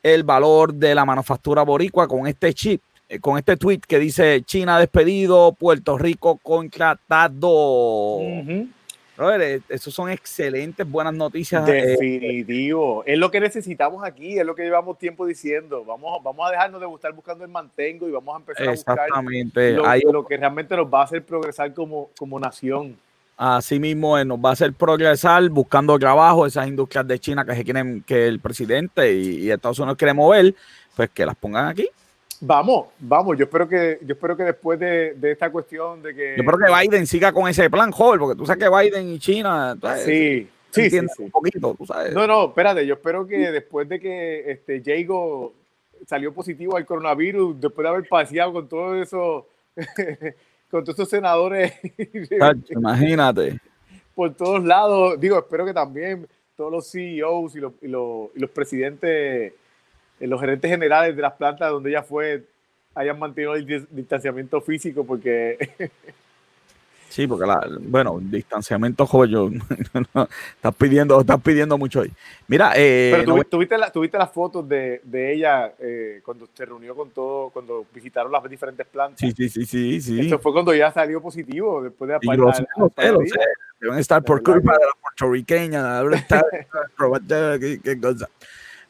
[0.01, 4.41] el valor de la manufactura boricua con este chip, eh, con este tweet que dice
[4.43, 8.17] China despedido, Puerto Rico contratado.
[8.17, 8.67] Brother,
[9.19, 11.67] eh, esos son excelentes, buenas noticias.
[11.67, 13.03] Eh, Definitivo.
[13.05, 15.83] es lo que necesitamos aquí, es lo que llevamos tiempo diciendo.
[15.83, 18.99] Vamos, vamos a dejarnos de estar buscando el mantengo y vamos a empezar a buscar
[20.03, 22.95] lo, lo, que realmente nos va a hacer progresar como, como nación.
[23.35, 27.55] Así mismo eh, nos va a hacer progresar buscando trabajo, esas industrias de China que
[27.55, 30.53] se quieren, que el presidente y, y Estados Unidos quieren mover,
[30.95, 31.89] pues que las pongan aquí.
[32.39, 36.35] Vamos, vamos, yo espero que, yo espero que después de, esta cuestión de que.
[36.37, 39.19] Yo espero que Biden siga con ese plan, joven, porque tú sabes que Biden y
[39.19, 39.75] China.
[40.05, 42.13] Sí, sí, sí, Un poquito, tú sabes.
[42.13, 45.53] No, no, espérate, yo espero que después de que este Jago
[46.05, 49.47] salió positivo al coronavirus, después de haber paseado con todo eso,
[50.69, 51.73] con todos esos senadores.
[52.69, 53.59] imagínate.
[54.13, 58.39] Por todos lados, digo, espero que también todos los CEOs y los, y los, y
[58.39, 59.53] los presidentes
[60.19, 62.43] los gerentes generales de las plantas donde ella fue
[62.97, 65.57] hayan mantenido el distanciamiento físico porque...
[67.09, 69.49] Sí, porque la, bueno, distanciamiento joven, yo,
[70.55, 72.11] estás pidiendo, estás pidiendo mucho ahí.
[72.47, 76.93] Mira, eh, pero tuviste, la, tuviste las fotos de, de ella eh, cuando se reunió
[76.95, 79.19] con todo, cuando visitaron las diferentes plantas.
[79.19, 80.27] Sí, sí, sí, sí, sí.
[80.27, 82.67] Eso fue cuando ya salió positivo después de aparecer.
[83.79, 86.45] Deben estar por culpa de la puertorriqueña, deben estar,
[87.83, 88.29] qué cosa.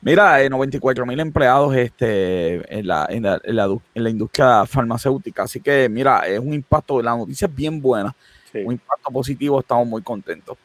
[0.02, 5.44] Mira, 94 eh, mil empleados este, en, la, en, la, en, la, industria farmacéutica.
[5.44, 8.16] Así que, mira, es un impacto, la noticia es bien buena,
[8.54, 10.58] un impacto positivo, estamos muy contentos.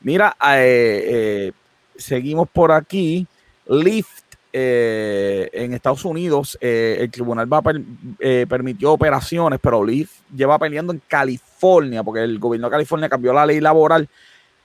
[0.00, 1.52] Mira, eh, eh,
[1.96, 3.26] seguimos por aquí.
[3.66, 12.02] Lyft en Estados Unidos, el tribunal va permitió operaciones, pero Lyft lleva peleando en California,
[12.02, 14.08] porque el gobierno de California cambió la ley laboral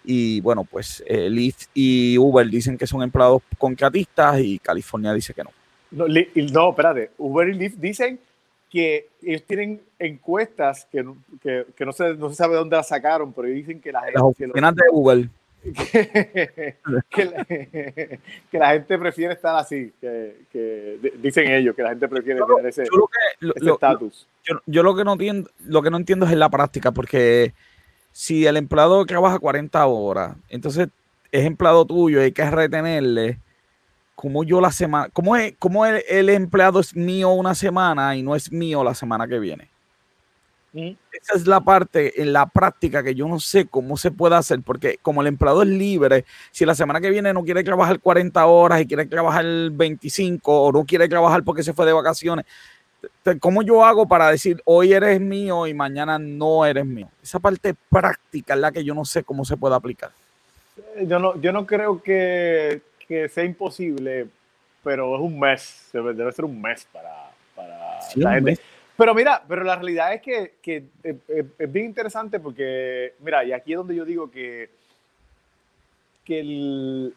[0.04, 5.34] y bueno, pues eh, Lyft y Uber dicen que son empleados contratistas y California dice
[5.34, 5.52] que no.
[5.92, 7.12] No, no espérate.
[7.18, 8.20] Uber y Lyft dicen
[8.70, 11.06] que ellos tienen encuestas que,
[11.42, 14.16] que, que no, se, no se sabe dónde las sacaron, pero dicen que la gente.
[14.16, 15.30] Las oficinas de Uber.
[18.52, 22.66] Que, la, gente prefiere estar así, que, que, dicen ellos, que la gente prefiere tener
[22.66, 22.84] ese
[23.56, 24.28] estatus.
[24.44, 27.54] Yo, yo, lo que no entiendo, lo que no entiendo es en la práctica, porque
[28.14, 30.88] si el empleado trabaja 40 horas, entonces
[31.32, 33.40] es empleado tuyo y hay que retenerle,
[34.16, 38.36] como yo la semana, cómo es, cómo el, empleado es mío una semana y no
[38.36, 39.68] es mío la semana que viene?
[40.74, 40.92] Mm.
[41.12, 44.62] Esa es la parte en la práctica que yo no sé cómo se puede hacer,
[44.62, 48.46] porque como el empleado es libre, si la semana que viene no quiere trabajar 40
[48.46, 52.46] horas y quiere trabajar 25 o no quiere trabajar porque se fue de vacaciones,
[53.40, 57.08] ¿Cómo yo hago para decir hoy eres mío y mañana no eres mío?
[57.22, 60.12] Esa parte práctica es la que yo no sé cómo se puede aplicar.
[60.96, 64.28] Eh, yo no, yo no creo que, que sea imposible,
[64.84, 68.60] pero es un mes, debe, ser un mes para, para la gente.
[68.96, 73.74] Pero mira, pero la realidad es que, que es, bien interesante porque, mira, y aquí
[73.74, 74.70] es donde yo digo que,
[76.24, 77.14] que el,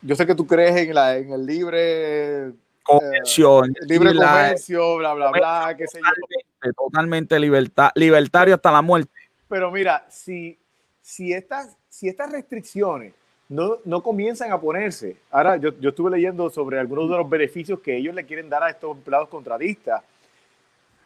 [0.00, 2.52] yo sé que tú crees en, la, en el libre
[2.84, 6.72] comercio, libre comercio, bla, bla, bla, qué sé yo.
[6.76, 9.12] Totalmente libertad, libertario hasta la muerte.
[9.48, 10.58] Pero mira, si,
[11.00, 13.12] si, estas, si estas restricciones
[13.48, 17.80] no, no comienzan a ponerse, ahora yo, yo estuve leyendo sobre algunos de los beneficios
[17.80, 20.02] que ellos le quieren dar a estos empleados contratistas,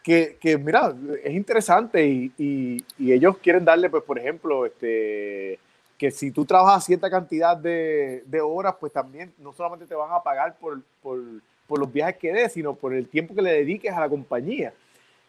[0.03, 5.59] que, que, mira, es interesante y, y, y, ellos quieren darle, pues, por ejemplo, este,
[5.99, 10.13] que si tú trabajas cierta cantidad de, de horas, pues también no solamente te van
[10.13, 11.21] a pagar por, por,
[11.69, 14.73] por, los viajes que des, sino por el tiempo que le dediques a la compañía.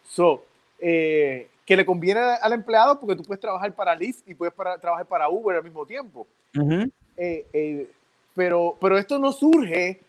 [0.04, 0.42] So,
[0.78, 4.76] eh, que le conviene al empleado porque tú puedes trabajar para Lyft y puedes para,
[4.78, 6.26] trabajar para Uber al mismo tiempo.
[7.16, 7.90] eh, eh,
[8.34, 10.00] pero, pero esto no surge,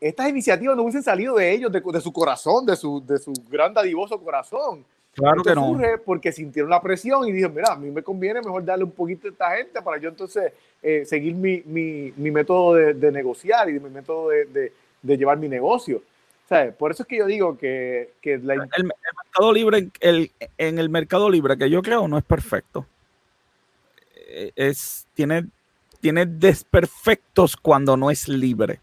[0.00, 3.32] estas iniciativas no hubiesen salido de ellos, de, de su corazón, de su, de su
[3.48, 4.84] gran dadivoso corazón.
[5.14, 5.78] Claro que no.
[6.04, 9.28] Porque sintieron la presión y dijeron, mira, a mí me conviene mejor darle un poquito
[9.28, 10.52] a esta gente para yo entonces
[10.82, 15.38] eh, seguir mi, mi, mi, método de, de, negociar y mi método de, de, llevar
[15.38, 16.02] mi negocio.
[16.48, 16.74] ¿Sabes?
[16.74, 18.54] Por eso es que yo digo que, que la...
[18.54, 22.86] el, el, mercado libre, el, en el mercado libre que yo creo no es perfecto.
[24.28, 25.46] Eh, Es, tiene,
[26.00, 28.80] tiene desperfectos cuando no es libre.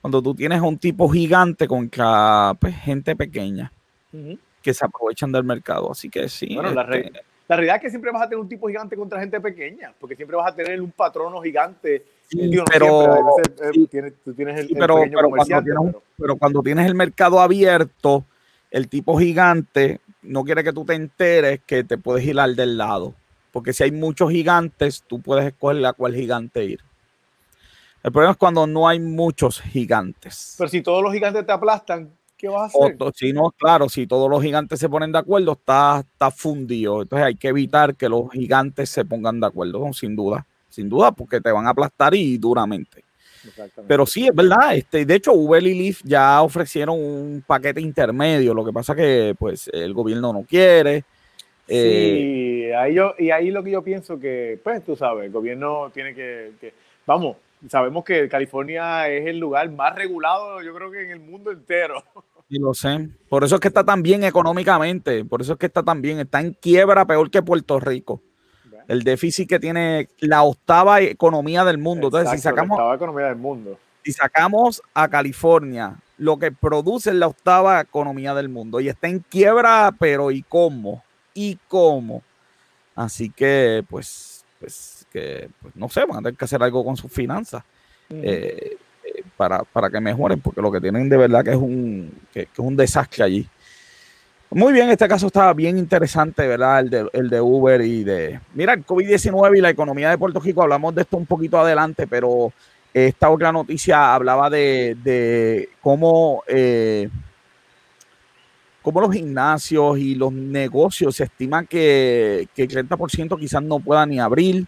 [0.00, 3.72] Cuando tú tienes un tipo gigante contra pues, gente pequeña.
[4.12, 5.90] Uh -huh que se aprovechan del mercado.
[5.90, 6.54] Así que sí.
[6.54, 7.12] Bueno, la, re
[7.50, 10.16] la, realidad es que siempre vas a tener un tipo gigante contra gente pequeña, porque
[10.16, 12.04] siempre vas a tener un patrono gigante.
[12.28, 16.02] Sí, pero, siempre, veces, sí, tienes, tú tienes el, pero, el pero, cuando tienes, pero,
[16.16, 18.24] pero, cuando tienes, el mercado abierto,
[18.70, 22.78] el tipo gigante no quiere que tú te enteres que te puedes ir al del
[22.78, 23.14] lado.
[23.52, 26.80] Porque si hay muchos gigantes, tú puedes escoger a cuál gigante ir.
[28.02, 30.54] El problema es cuando no hay muchos gigantes.
[30.56, 32.10] Pero si todos los gigantes te aplastan,
[32.40, 32.96] ¿qué vas a hacer?
[32.98, 37.02] O, si no, claro, si todos los gigantes se ponen de acuerdo, está, está fundido.
[37.02, 39.92] Entonces hay que evitar que los gigantes se pongan de acuerdo, ¿no?
[39.92, 40.46] sin duda.
[40.68, 43.04] Sin duda, porque te van a aplastar y duramente.
[43.88, 44.74] Pero sí, es verdad.
[44.74, 48.54] Este, de hecho, Uber y Lyft ya ofrecieron un paquete intermedio.
[48.54, 51.04] Lo que pasa que pues, el gobierno no quiere.
[51.66, 55.32] Sí, eh, ahí yo, y ahí lo que yo pienso que, pues tú sabes, el
[55.32, 56.74] gobierno tiene que, que
[57.06, 57.36] vamos,
[57.68, 62.02] sabemos que California es el lugar más regulado, yo creo que en el mundo entero.
[62.50, 63.08] Y lo sé.
[63.28, 65.24] Por eso es que está tan bien económicamente.
[65.24, 66.18] Por eso es que está tan bien.
[66.18, 68.20] Está en quiebra peor que Puerto Rico.
[68.88, 72.08] El déficit que tiene la octava economía del mundo.
[72.08, 72.76] Exacto, Entonces, si sacamos.
[72.76, 73.78] La octava economía del mundo.
[74.04, 78.80] Si sacamos a California, lo que produce es la octava economía del mundo.
[78.80, 81.04] Y está en quiebra, pero ¿y cómo?
[81.34, 82.24] ¿Y cómo?
[82.96, 86.96] Así que, pues, pues, que, pues, no sé, van a tener que hacer algo con
[86.96, 87.62] sus finanzas.
[88.10, 88.76] Eh,
[89.40, 92.58] para, para, que mejoren, porque lo que tienen de verdad que es un, que, es
[92.58, 93.48] un desastre allí.
[94.50, 96.80] Muy bien, este caso estaba bien interesante, ¿verdad?
[96.80, 98.38] El de, el de Uber y de...
[98.52, 102.06] Mira, el COVID-19 y la economía de Puerto Rico, hablamos de esto un poquito adelante,
[102.06, 102.52] pero
[102.92, 107.08] esta otra noticia hablaba de, de cómo, eh,
[108.82, 114.04] cómo los gimnasios y los negocios se estima que, que el 30% quizás no pueda
[114.04, 114.66] ni abrir.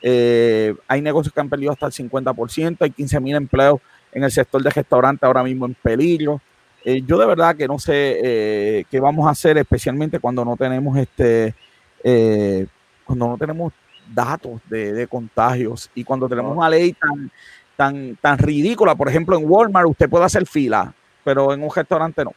[0.00, 3.80] Eh, hay negocios que han perdido hasta el 50%, hay 15 mil empleos
[4.16, 6.40] en el sector de restaurante ahora mismo en peligro.
[6.82, 10.56] Eh, yo de verdad que no sé eh, qué vamos a hacer, especialmente cuando no
[10.56, 11.54] tenemos este,
[12.02, 12.66] eh,
[13.04, 13.74] cuando no tenemos
[14.14, 17.30] datos de, de, contagios y cuando tenemos una ley tan,
[17.76, 18.94] tan, tan ridícula.
[18.94, 22.32] Por ejemplo, en Walmart usted puede hacer fila, pero en un restaurante no.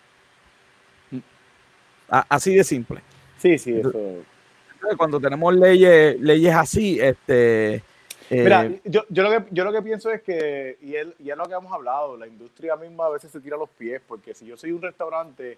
[2.10, 3.00] A, así de simple.
[3.38, 3.94] Sí, sí, eso.
[4.98, 7.84] Cuando tenemos leyes, leyes así, este,
[8.30, 11.32] eh, Mira, yo, yo, lo que, yo lo que pienso es que, y es, y
[11.32, 14.36] es lo que hemos hablado, la industria misma a veces se tira los pies, porque
[14.36, 15.58] si yo soy un restaurante,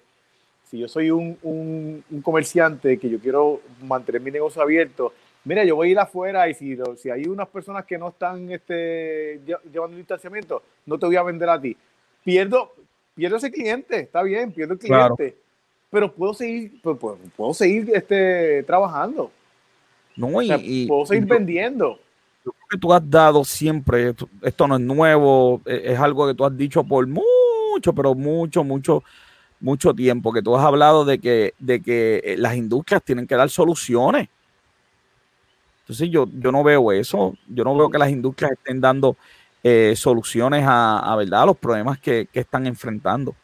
[0.70, 5.14] si yo soy un, un, un comerciante que yo quiero mantener mi negocio abierto,
[5.44, 8.50] mira, yo voy a ir afuera y si, si hay unas personas que no están
[8.52, 11.76] este, llevando el distanciamiento, no te voy a vender a ti.
[12.24, 12.74] Pierdo,
[13.16, 15.16] pierdo ese cliente, está bien, pierdo el cliente, claro.
[15.90, 19.30] pero puedo seguir, puedo, puedo seguir este, trabajando.
[20.16, 22.00] No, y, o sea, puedo seguir vendiendo
[22.72, 26.84] que tú has dado siempre, esto no es nuevo, es algo que tú has dicho
[26.86, 29.04] por mucho, pero mucho, mucho,
[29.60, 33.50] mucho tiempo, que tú has hablado de que, de que las industrias tienen que dar
[33.50, 34.30] soluciones.
[35.82, 39.18] Entonces yo, yo no veo eso, yo no veo que las industrias estén dando
[39.62, 41.42] eh, soluciones a, a, ¿verdad?
[41.42, 43.36] a los problemas que, que están enfrentando.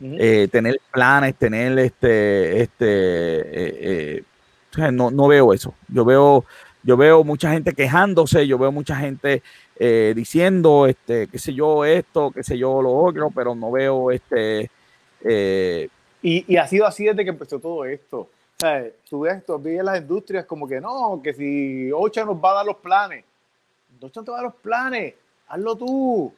[0.00, 0.16] Uh -huh.
[0.20, 4.22] eh, tener planes, tener este, este, eh,
[4.78, 5.74] eh no, no veo eso.
[5.88, 6.44] Yo veo
[6.84, 9.42] yo veo mucha gente quejándose, yo veo mucha gente
[9.76, 14.10] eh, diciendo, este, qué sé yo, esto, qué sé yo, lo otro, pero no veo
[14.10, 14.70] este...
[15.22, 15.88] Eh...
[16.20, 18.18] Y, y, ha sido así desde que empezó todo esto.
[18.20, 18.28] O
[18.58, 22.52] sea, tú ves, tú ves las industrias como que no, que si Ocha nos va
[22.52, 23.24] a dar los planes,
[24.00, 25.14] Ocha te va a dar los planes,
[25.48, 26.34] hazlo tú.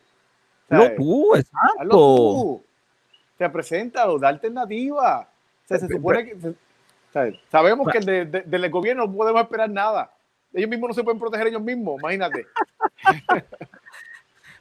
[0.68, 1.80] Hazlo tú, exacto.
[1.80, 2.64] Hazlo tú.
[3.36, 5.28] Te presenta o da alternativa.
[5.64, 6.54] se supone que.
[7.50, 10.15] sabemos que del gobierno no podemos esperar nada.
[10.56, 12.46] Ellos mismos no se pueden proteger ellos mismos, imagínate.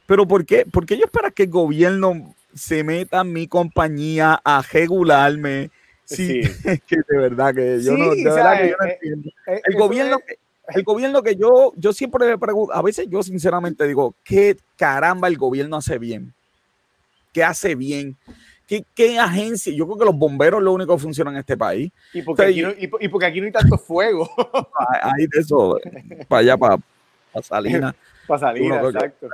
[0.06, 4.38] Pero ¿por qué, ¿por qué yo espero que el gobierno se meta en mi compañía
[4.44, 5.70] a regularme?
[6.04, 6.42] Sí,
[6.86, 9.30] que de verdad que yo no, de verdad que yo no eh, entiendo.
[9.46, 10.18] Eh, el gobierno,
[10.68, 15.28] el gobierno que yo, yo siempre me pregunto, a veces yo sinceramente digo, ¿qué caramba
[15.28, 16.34] el gobierno hace bien?
[17.32, 18.18] ¿Qué hace bien?
[18.66, 19.72] ¿Qué, ¿Qué, agencia?
[19.72, 21.92] Yo creo que los bomberos lo único que funciona en este país.
[22.12, 24.28] Y porque, aquí, no, y, porque aquí no hay tanto fuego.
[25.02, 25.78] Hay de eso,
[26.28, 26.78] para allá, para,
[27.32, 27.94] para Salinas.
[28.26, 29.28] Para salir, exacto.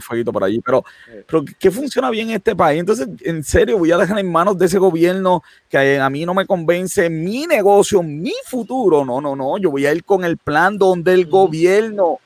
[0.00, 0.60] fueguito por allí.
[0.60, 0.84] Pero,
[1.26, 2.80] pero ¿qué funciona bien en este país?
[2.80, 6.34] Entonces, en serio, voy a dejar en manos de ese gobierno que a mí no
[6.34, 9.04] me convence mi negocio, mi futuro.
[9.04, 9.58] No, no, no.
[9.58, 12.18] Yo voy a ir con el plan donde el gobierno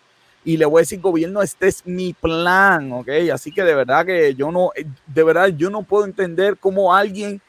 [0.45, 3.09] y le voy a decir, gobierno, este es mi plan, ¿ok?
[3.33, 6.95] Así que de verdad que yo no, eh, de verdad yo no puedo entender cómo
[6.95, 7.41] alguien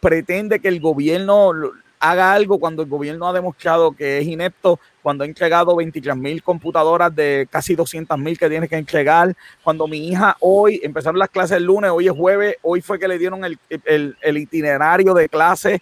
[0.00, 1.52] pretende que el gobierno
[2.00, 6.42] haga algo cuando el gobierno ha demostrado que es inepto, cuando ha entregado 23 mil
[6.42, 11.28] computadoras de casi 200 mil que tiene que entregar, cuando mi hija hoy, empezaron las
[11.28, 15.28] clases el lunes, hoy es jueves, hoy fue que le dieron el, el, itinerario de
[15.28, 15.80] clase,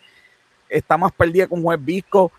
[0.68, 2.30] está más perdida con juez Visco.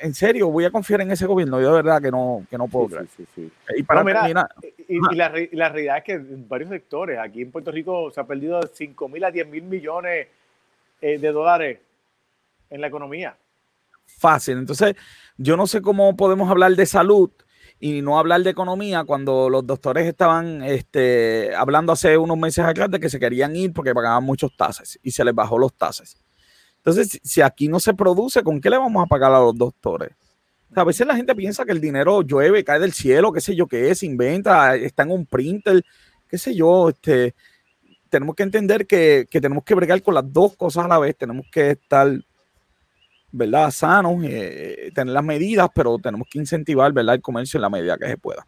[0.00, 1.60] En serio, voy a confiar en ese gobierno.
[1.60, 3.06] Yo de verdad que no, que no puedo creer.
[3.76, 4.48] y para terminar.
[4.88, 8.26] Y, la, la, realidad es que en varios sectores, aquí en Puerto Rico se ha
[8.26, 10.28] perdido 5 mil a 10 mil millones
[11.00, 11.78] eh, de dólares
[12.70, 13.36] en la economía.
[14.06, 14.58] Fácil.
[14.58, 14.94] Entonces,
[15.36, 17.30] yo no sé cómo podemos hablar de salud
[17.78, 22.90] y no hablar de economía cuando los doctores estaban este, hablando hace unos meses atrás
[22.90, 26.25] de que se querían ir porque pagaban muchos tasas y se les bajó los tasas.
[26.86, 30.12] Entonces, si aquí no se produce, ¿con qué le vamos a pagar a los doctores?
[30.74, 33.66] a veces la gente piensa que el dinero llueve, cae del cielo, qué sé yo
[33.66, 35.82] qué es, inventa, está en un printer,
[36.28, 37.34] qué sé yo, este,
[38.10, 41.16] tenemos que entender que, que tenemos que bregar con las dos cosas a la vez,
[41.16, 42.20] tenemos que estar
[43.32, 43.70] ¿verdad?
[43.70, 47.16] Sanos, eh, tener las medidas, pero tenemos que incentivar, ¿verdad?
[47.16, 48.46] El comercio en la medida que se pueda.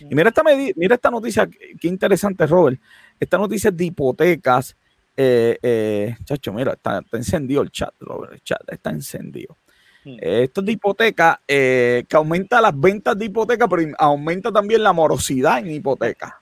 [0.00, 0.42] Y mira esta,
[0.76, 2.80] mira esta noticia, qué interesante, Robert.
[3.18, 4.76] Esta noticia de hipotecas.
[5.20, 9.56] Eh, eh, chacho, mira, está, encendido el chat, Robert, el chat está encendido.
[10.04, 15.58] esto es de hipoteca, que aumenta las ventas de hipoteca, pero aumenta también la morosidad
[15.58, 16.40] en hipoteca.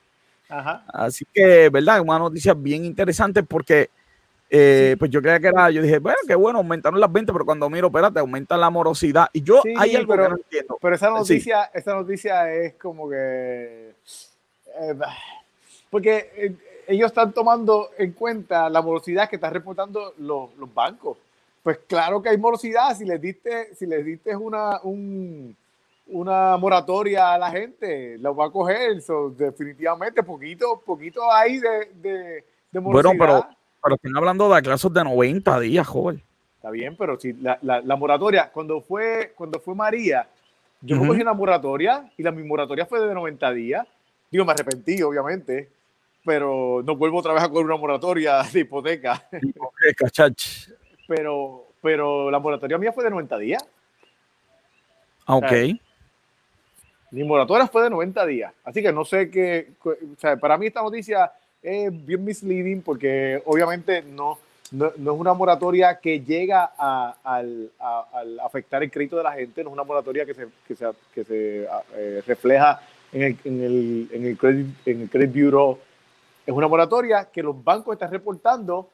[0.48, 0.84] Ajá.
[0.88, 2.00] Así que, ¿verdad?
[2.00, 3.88] Una noticia bien interesante porque
[4.48, 7.44] eh, pues yo creía que era, yo dije, bueno, qué bueno, aumentaron las ventas, pero
[7.44, 9.28] cuando miro, espérate, aumenta la morosidad.
[9.32, 10.78] Y yo hay algo pero, que no entiendo.
[10.80, 13.94] Pero esa noticia, esa noticia es como que.
[14.80, 14.94] Eh,
[15.90, 16.54] porque eh,
[16.86, 21.18] ellos están tomando en cuenta la morosidad que están reportando los, los, bancos.
[21.62, 22.96] Pues claro que hay morosidad.
[22.96, 25.56] Si les diste, si les diste una, un,
[26.08, 29.02] una moratoria a la gente, lo va a coger.
[29.36, 33.16] definitivamente, poquito, poquito hay de, de, de morosidad.
[33.16, 33.56] Bueno, pero
[33.86, 36.20] pero están hablando de clases de 90 días, joven.
[36.56, 40.26] Está bien, pero si la, la, moratoria, cuando fue, cuando fue María,
[40.80, 43.86] yo cogí una moratoria y la mi moratoria fue de 90 días.
[44.28, 45.68] Digo, me arrepentí, obviamente,
[46.26, 49.26] pero no vuelvo otra vez a coger una moratoria de hipoteca.
[49.40, 50.68] Hipoteca, chach.
[51.06, 53.64] Pero, pero la moratoria mía fue de 90 días.
[55.24, 55.52] Ah, ok.
[57.12, 58.52] mi moratoria fue de 90 días.
[58.64, 59.70] Así que no sé qué.
[59.82, 64.38] O sea, para mí esta noticia es bien misleading porque obviamente no,
[64.72, 67.70] no, es una moratoria que llega a, al,
[68.44, 71.24] afectar el crédito de la gente, no es una moratoria que se, que se, que
[71.24, 72.80] se eh, refleja
[73.12, 75.78] en el, en, el, en, el credit, en el Credit Bureau.
[76.46, 78.88] Es una moratoria que los bancos están reportando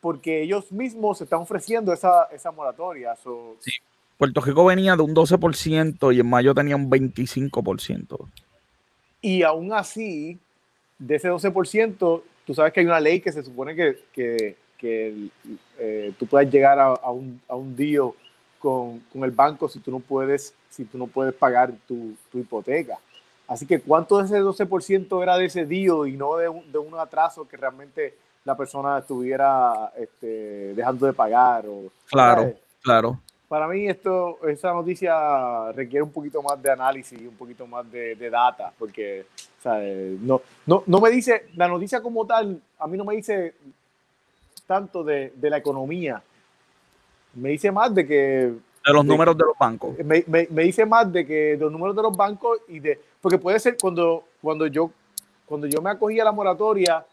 [0.00, 3.14] porque ellos mismos se están ofreciendo esa, esa moratoria.
[3.58, 3.72] sí.
[4.18, 8.18] Puerto Rico venía de un 12% y en mayo tenía un 25%.
[9.20, 10.38] Y aún así,
[10.98, 15.28] de ese 12%, tú sabes que hay una ley que se supone que, que, que
[15.78, 18.10] eh, tú puedes llegar a, a, un, a un deal
[18.58, 22.38] con, con, el banco si tú no puedes, si tú no puedes pagar tu, tu
[22.38, 22.98] hipoteca.
[23.48, 26.78] Así que cuánto de ese 12% era de ese deal y no de un, de
[26.78, 31.66] un atraso que realmente la persona estuviera este, dejando de pagar.
[31.66, 33.18] O, claro, claro
[33.48, 38.14] para mí esto, esa noticia requiere un poquito más de análisis, un poquito más de,
[38.14, 39.26] de data, porque
[40.20, 43.54] No, no, no, me dice, la noticia como tal, a mí no me dice
[44.66, 46.22] tanto de, de la economía,
[47.34, 48.52] me dice más de que...
[48.84, 49.96] De los números de los bancos.
[49.98, 53.00] Me, me, me, dice más de que de los números de los bancos y de...
[53.20, 54.90] Porque puede ser cuando, cuando, yo,
[55.46, 57.04] cuando yo me acogí a la moratoria,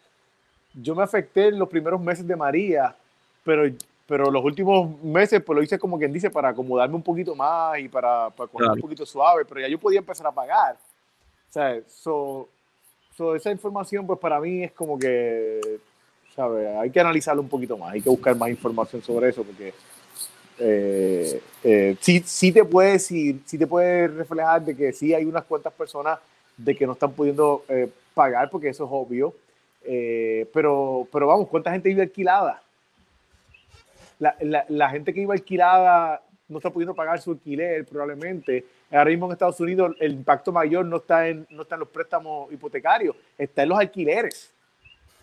[0.74, 2.96] yo me afecté en los primeros meses de María,
[3.44, 3.66] pero
[4.08, 7.80] pero los últimos meses pues lo hice como quien dice para acomodarme un poquito más
[7.80, 10.78] y para, para coger un poquito suave, pero ya yo podía empezar a pagar.
[11.50, 11.76] O sea,
[13.36, 15.80] esa información, pues para mí es como que,
[16.36, 16.68] ¿sabes?
[16.78, 19.74] Hay que analizarlo un poquito más, hay que buscar más información sobre eso, porque
[20.60, 25.26] eh, eh, sí, sí, te puede, sí, sí, te puede reflejar de que sí hay
[25.26, 26.20] unas cuantas personas
[26.58, 29.34] de que no están pudiendo eh, pagar, porque eso es obvio.
[30.54, 32.62] pero, pero vamos, ¿cuánta gente vive alquilada?
[34.20, 38.66] La, la, la, gente que vive alquilada no está pudiendo pagar su alquiler probablemente.
[38.92, 41.90] Ahora mismo en Estados Unidos el impacto mayor no está en, no está en los
[41.90, 44.54] préstamos hipotecarios, está en los alquileres.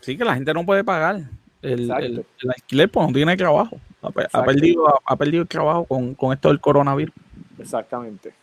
[0.00, 1.22] Sí, que la gente no puede pagar.
[1.62, 3.80] El, el, alquiler pues no tiene trabajo.
[4.02, 7.14] Ha, perdido, ha, perdido el trabajo con, con, esto del coronavirus.
[7.58, 8.34] Exactamente.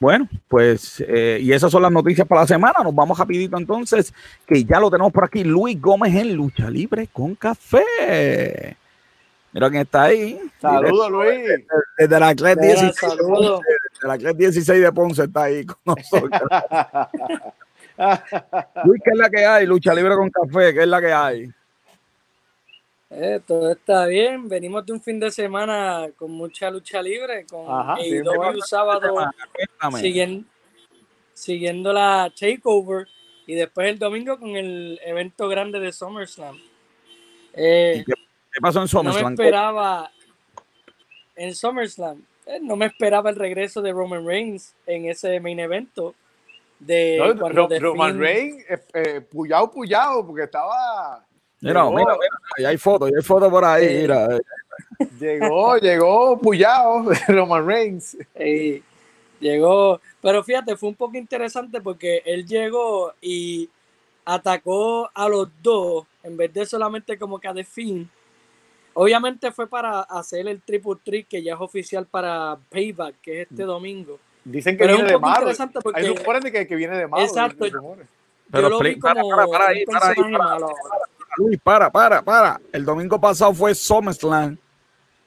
[0.00, 2.84] Bueno, pues, eh, y esas son las noticias para la semana.
[2.84, 4.14] Nos vamos rapidito entonces,
[4.46, 5.42] que ya lo tenemos por aquí.
[5.42, 8.76] Luis Gómez en Lucha Libre con Café.
[9.52, 10.40] Mira quién está ahí.
[10.60, 11.40] Saludos, Luis.
[11.98, 13.12] Desde, la CLES 16,
[14.22, 16.40] de 16 de Ponce está ahí con nosotros.
[18.84, 19.66] Luis, ¿qué es la que hay?
[19.66, 21.52] Lucha Libre con Café, ¿qué es la que hay?
[23.10, 24.48] Eh, todo está bien.
[24.48, 27.66] Venimos de un fin de semana con mucha lucha libre, con
[27.98, 29.14] el domingo sábado
[29.98, 30.46] siguiendo,
[31.32, 33.08] siguiendo la takeover
[33.46, 36.60] y después el domingo con el evento grande de SummerSlam.
[37.54, 38.12] Eh, qué,
[38.60, 39.22] pasó en SummerSlam?
[39.22, 40.10] No me esperaba
[41.34, 42.22] en SummerSlam.
[42.44, 46.14] Eh, no me esperaba el regreso de Roman Reigns en ese main evento.
[46.78, 47.18] De
[47.80, 51.26] Roman Reigns, eh, puyado, puyado, porque estaba
[51.60, 52.16] Mira, mira,
[52.56, 54.38] mira, hay fotos, hay fotos por ahí, mira.
[55.18, 58.16] Llegó, llegó Puyao, Roman Reigns.
[59.40, 63.68] llegó, pero fíjate, fue un poco interesante porque él llegó y
[64.24, 68.08] atacó a los dos en vez de solamente como que a The fin.
[68.94, 73.48] Obviamente fue para hacer el triple trick que ya es oficial para Payback, que es
[73.50, 74.18] este domingo.
[74.44, 75.50] Dicen que viene de malo.
[75.94, 77.24] Hay rumores de que, que, viene de malo.
[77.24, 77.66] Exacto.
[78.50, 80.56] Pero lo vi como para, para, ahí, para, ahí, para,
[81.62, 82.60] para, para.
[82.72, 84.56] El domingo pasado fue SummerSlam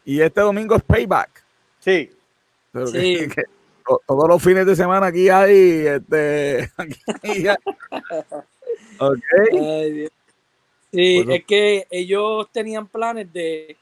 [0.06, 1.44] y este domingo es Payback.
[1.80, 2.12] Sí.
[2.92, 3.28] sí.
[4.08, 7.00] todos los fines de semana aquí hay, este, aquí
[8.98, 10.08] okay.
[10.92, 13.76] sí, es que ellos tenían planes de,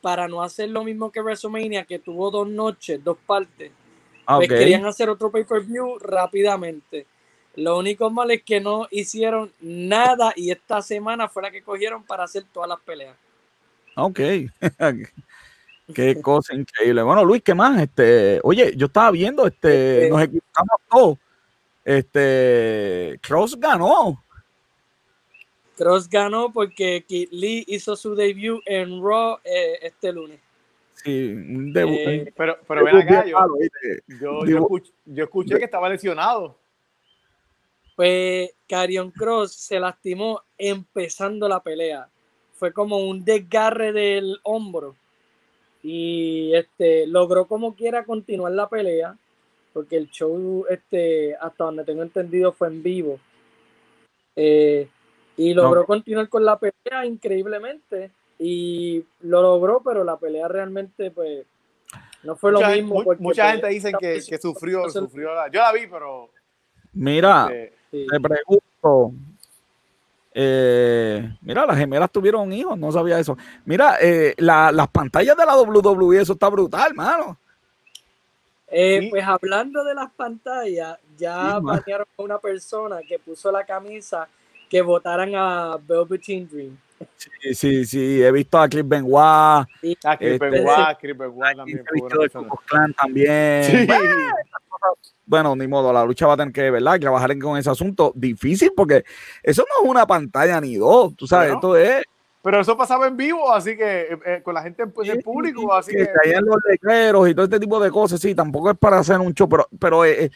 [0.00, 3.72] para no hacer lo mismo que WrestleMania, que tuvo dos noches, dos partes.
[4.26, 7.06] Pues querían hacer otro pay-per-view rápidamente.
[7.60, 12.02] Lo único malo es que no hicieron nada y esta semana fue la que cogieron
[12.02, 13.14] para hacer todas las peleas.
[13.96, 14.18] Ok.
[15.94, 17.02] Qué cosa increíble.
[17.02, 17.78] Bueno, Luis, ¿qué más?
[17.82, 21.18] Este, oye, yo estaba viendo, este, este nos equivocamos todos.
[21.84, 24.22] Este, Cross ganó.
[25.76, 30.40] Cross ganó porque Kid Lee hizo su debut en Raw eh, este lunes.
[30.94, 31.92] Sí, un debut.
[31.94, 36.59] Eh, pero pero ven acá, yo, yo, escuché, que estaba lesionado.
[38.00, 42.08] Pues Carion Cross se lastimó empezando la pelea.
[42.54, 44.96] Fue como un desgarre del hombro.
[45.82, 49.18] Y este logró como quiera continuar la pelea.
[49.74, 53.20] Porque el show, este, hasta donde tengo entendido, fue en vivo.
[54.34, 54.88] Eh,
[55.36, 58.12] y logró continuar con la pelea increíblemente.
[58.38, 61.44] Y lo logró, pero la pelea realmente, pues,
[62.22, 63.04] no fue lo mismo.
[63.18, 65.32] mucha pues, gente dice que, sufrió, sufrió.
[65.52, 66.30] Yo la vi, pero.
[66.94, 67.50] Mira.
[67.52, 69.12] Este, te pregunto.
[70.32, 73.36] Eh, mira, las gemelas tuvieron hijos, no sabía eso.
[73.64, 77.36] Mira, eh, las pantallas de la WWE, eso está brutal, mano.
[78.72, 84.28] Eh, pues hablando de las pantallas, ya banearon a una persona que puso la camisa
[84.68, 86.78] que votaran a Velveteen Dream.
[87.16, 89.66] Sí, sí, sí, he visto a Chris Benoit.
[90.04, 92.94] A Chris este, Benoit, Chris Benoit también.
[92.96, 93.64] también.
[93.64, 93.86] Sí
[95.26, 96.98] bueno, ni modo, la lucha va a tener que, ¿verdad?
[96.98, 99.04] Trabajar con ese asunto difícil porque
[99.42, 102.02] eso no es una pantalla ni dos, tú sabes, esto es...
[102.42, 105.72] Pero eso pasaba en vivo, así que eh, eh, con la gente pues, en público,
[105.74, 106.08] así que...
[106.10, 109.34] Caían los letreros y todo este tipo de cosas, sí, tampoco es para hacer un
[109.34, 110.30] show, pero, pero eh,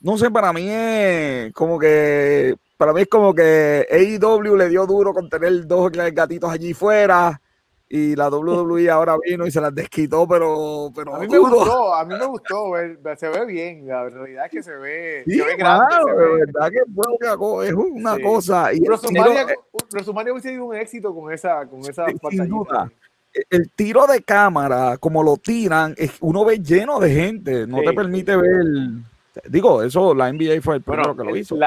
[0.00, 4.84] no sé, para mí es como que, para mí es como que AEW le dio
[4.84, 7.40] duro con tener dos gatitos allí fuera
[7.88, 11.94] y la WWE ahora vino y se las desquitó, pero, pero a mí me gustó,
[11.94, 12.72] a mí me gustó,
[13.16, 15.94] se ve bien, la realidad es que se ve, se ve grande.
[15.94, 16.46] se ve.
[16.46, 18.72] verdad que es una cosa.
[18.72, 22.90] Y WrestleMania hubiese sido un éxito con esa, con esa sin duda.
[23.50, 28.34] El tiro de cámara, como lo tiran, uno ve lleno de gente, no te permite
[28.34, 28.64] ver
[29.44, 31.58] Digo, eso la NBA fue el primero que lo hizo.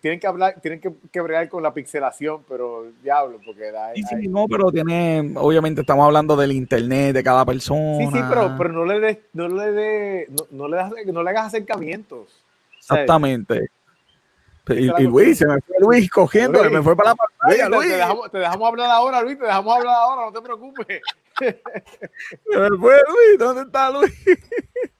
[0.00, 4.02] tienen que hablar, tienen que, que, bregar con la pixelación, pero diablo, porque da, sí,
[4.02, 7.98] sí, no, pero tiene, obviamente estamos hablando del internet de cada persona.
[7.98, 11.22] Sí, sí, pero, pero no le des, no le de, no, no, le das, no
[11.22, 12.42] le hagas acercamientos.
[12.78, 13.70] Exactamente.
[14.68, 17.68] Y, Luis, se me fue Luis cogiendo, me fue para la pantalla.
[17.68, 21.02] Luis, Te, dejamos, te dejamos hablar ahora, Luis, te dejamos hablar ahora, no te preocupes.
[21.38, 24.12] Se me fue Luis, ¿dónde está Luis?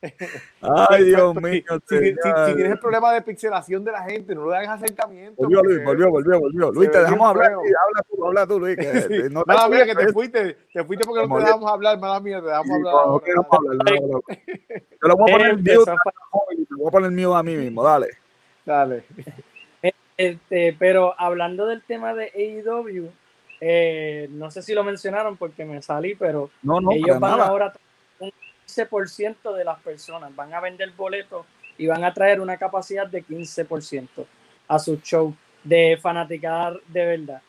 [0.60, 1.62] Ay, Dios mío.
[1.88, 5.40] Si, tienes el problema de pixelación de la gente, no le hagas acercamiento.
[5.42, 6.72] Volvió, Luis, volvió, volvió, volvió.
[6.72, 7.52] Luis, te dejamos hablar.
[7.52, 8.76] habla tú, habla tú, Luis.
[8.76, 12.20] Que, no mala mía, que te fuiste, te fuiste porque no te dejamos hablar, mala
[12.20, 12.94] mía, te dejamos hablar.
[12.94, 17.36] No, hablar, Yo lo voy a poner el mío, te voy a poner el mío
[17.36, 18.08] a mí mismo, dale.
[18.64, 19.04] Dale.
[20.16, 23.10] Este, pero hablando del tema de AEW,
[23.60, 26.50] eh, no sé si lo mencionaron porque me salí, pero
[26.92, 27.91] ellos van ahora un
[28.66, 31.46] 15% de las personas, van a vender boletos
[31.78, 34.08] y van a traer una capacidad de 15%
[34.68, 35.34] a su show
[35.64, 37.42] de fanaticar de verdad.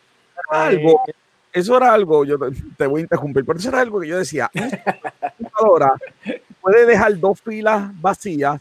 [0.49, 1.14] Algo, eh,
[1.51, 2.38] eso era algo, yo
[2.78, 4.49] te, voy a interrumpir, pero eso era algo que yo decía,
[5.53, 5.93] ahora
[6.61, 8.59] puede dejar dos filas vacías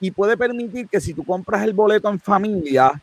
[0.00, 3.00] y puede permitir que si tú compras el boleto en familia,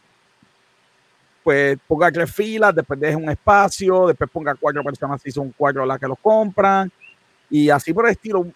[1.43, 5.85] pues ponga tres filas, después deje un espacio, después ponga cuatro personas si son cuatro
[5.85, 6.91] las que los compran
[7.51, 8.47] y así por el estilo.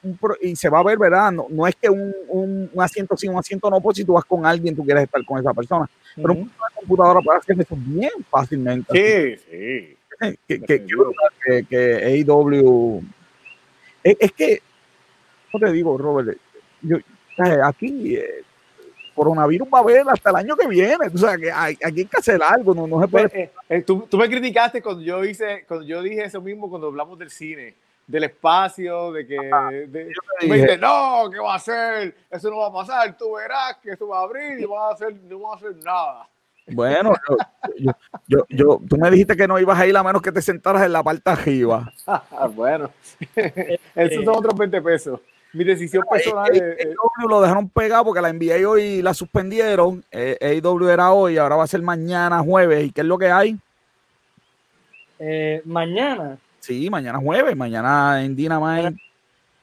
[0.42, 1.30] y se va a ver, ¿verdad?
[1.32, 4.46] No, es que un, un, asiento sí, un asiento no, pues si tú vas con
[4.46, 5.88] alguien, tú quieres estar con esa persona.
[6.16, 9.38] Pero una computadora puede hacer eso bien fácilmente.
[9.38, 9.98] Sí, sí.
[10.48, 10.86] Que, que,
[11.46, 13.04] que, que AEW.
[14.02, 14.62] Es, es, que,
[15.54, 16.38] no te digo, Robert,
[16.82, 16.98] yo,
[17.66, 18.44] aquí eh,
[19.14, 21.08] coronavirus va a haber hasta el año que viene.
[21.14, 23.26] O sea, que hay, hay que hacer algo, no, no se puede.
[23.42, 26.88] Eh, eh, tú, tú, me criticaste cuando yo hice, cuando yo dije eso mismo cuando
[26.88, 27.76] hablamos del cine,
[28.08, 32.16] del espacio, de que me dijiste, no, ¿qué va a hacer?
[32.30, 34.90] Eso no va a pasar, tú verás que eso va a abrir y no va
[34.90, 36.30] a hacer, no va a hacer nada.
[36.68, 37.14] Bueno,
[37.78, 37.92] yo,
[38.28, 40.84] yo, yo, tú me dijiste que no ibas a ir a menos que te sentaras
[40.84, 41.92] en la parte arriba.
[42.56, 42.90] bueno,
[43.96, 45.20] esos son otros 20 pesos
[45.56, 46.52] mi decisión personal.
[46.52, 50.04] AEW lo dejaron pegado porque la NBA hoy la suspendieron.
[50.12, 52.86] Eh, AEW era hoy, ahora va a ser mañana jueves.
[52.86, 53.58] ¿Y qué es lo que hay?
[55.18, 56.38] Eh, mañana.
[56.66, 58.96] Sí, mañana jueves, mañana en Dynamite.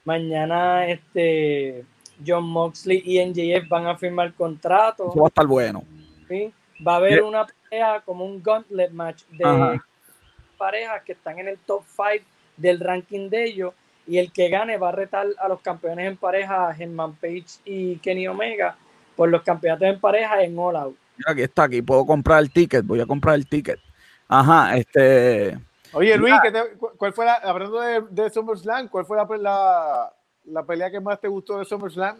[0.05, 1.83] Mañana este
[2.25, 5.09] John Moxley y NJF van a firmar contrato.
[5.09, 5.83] Eso va a estar bueno.
[6.29, 6.53] ¿sí?
[6.85, 9.81] Va a haber una pelea como un gauntlet match de
[10.57, 12.25] parejas que están en el top 5
[12.55, 13.73] del ranking de ellos
[14.07, 17.97] y el que gane va a retar a los campeones en pareja, German Page y
[17.97, 18.77] Kenny Omega,
[19.17, 20.95] por los campeonatos en pareja en All Out.
[21.17, 23.79] Mira, aquí está, aquí puedo comprar el ticket, voy a comprar el ticket.
[24.29, 25.59] Ajá, este.
[25.93, 26.33] Oye, Luis,
[26.97, 30.11] ¿cuál fue la, hablando de, de SummerSlam, cuál fue la,
[30.45, 32.17] la, pelea que más te gustó de SummerSlam?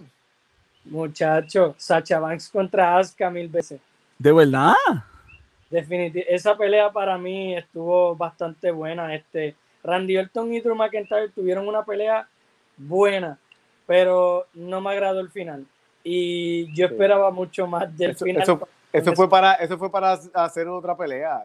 [0.86, 3.82] Muchacho, Sacha Banks contra Asuka mil veces.
[4.20, 4.74] ¿De verdad?
[5.70, 9.16] Definitivamente, esa pelea para mí estuvo bastante buena.
[9.16, 12.28] Este, Randy Orton y Drew McIntyre tuvieron una pelea
[12.78, 13.38] buena,
[13.88, 15.66] pero no me agradó el final.
[16.04, 18.44] Y yo esperaba mucho más del final.
[18.44, 18.68] Eso,
[19.16, 21.44] fue para, eso fue para hacer otra pelea,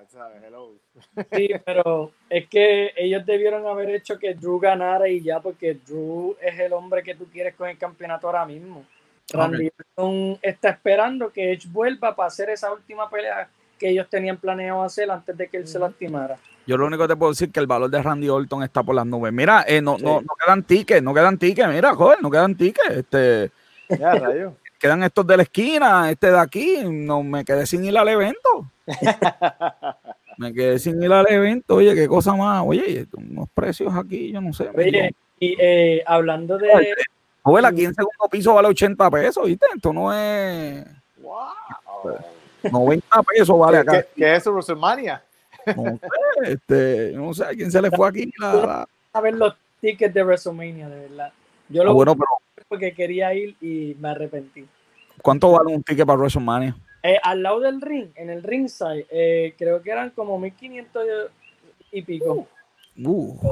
[1.32, 6.36] Sí, pero es que ellos debieron haber hecho que Drew ganara y ya, porque Drew
[6.40, 8.84] es el hombre que tú quieres con el campeonato ahora mismo.
[9.32, 14.36] Randy Orton está esperando que Edge vuelva para hacer esa última pelea que ellos tenían
[14.36, 16.36] planeado hacer antes de que él se lastimara.
[16.66, 18.82] Yo lo único que te puedo decir es que el valor de Randy Orton está
[18.82, 19.32] por las nubes.
[19.32, 22.90] Mira, eh, no, no, no, quedan tickets, no quedan tickets, mira, joder, no quedan tickets.
[22.90, 23.50] Este,
[23.88, 24.54] ya, rayo.
[24.78, 28.70] Quedan estos de la esquina, este de aquí, no me quedé sin ir al evento.
[30.38, 34.40] me quedé sin ir al evento, oye, qué cosa más, oye, unos precios aquí, yo
[34.40, 34.70] no sé.
[34.74, 36.94] Oye, y eh, hablando de...
[37.42, 39.66] Joder, aquí en segundo piso vale 80 pesos, ¿viste?
[39.74, 40.84] Esto no es...
[41.20, 42.16] Wow.
[42.70, 43.92] 90 pesos vale acá.
[43.92, 45.22] ¿Qué, qué es eso, WrestleMania?
[45.76, 48.32] No sé, este, no sé a quién se le fue aquí.
[48.40, 51.32] A ver los tickets de WrestleMania, de verdad.
[51.68, 52.28] Yo lo ah, bueno, pero,
[52.68, 54.66] porque quería ir y me arrepentí.
[55.22, 56.76] ¿Cuánto vale un ticket para WrestleMania?
[57.02, 61.30] Eh, al lado del ring, en el ringside, eh, creo que eran como 1500
[61.92, 62.46] y pico.
[63.02, 63.38] Uh.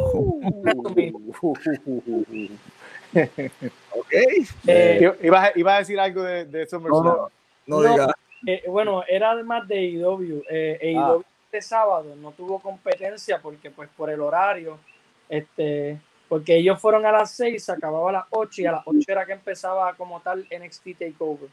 [3.92, 4.12] ok.
[4.66, 7.04] Eh, iba, iba, a decir algo de, de SummerSlam.
[7.04, 7.30] No,
[7.66, 8.14] no, no, diga.
[8.46, 10.42] Eh, bueno, era además de AEW.
[10.50, 11.22] Eh, AEW ah.
[11.46, 14.78] este sábado no tuvo competencia porque pues por el horario,
[15.28, 15.98] este,
[16.28, 18.98] porque ellos fueron a las 6, se acababa a las 8 y a las 8
[19.08, 21.48] era que empezaba como tal NXT Takeover.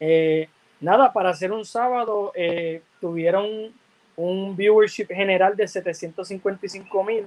[0.00, 0.48] Eh,
[0.80, 3.72] nada, para hacer un sábado eh, tuvieron
[4.16, 7.26] un viewership general de 755 mil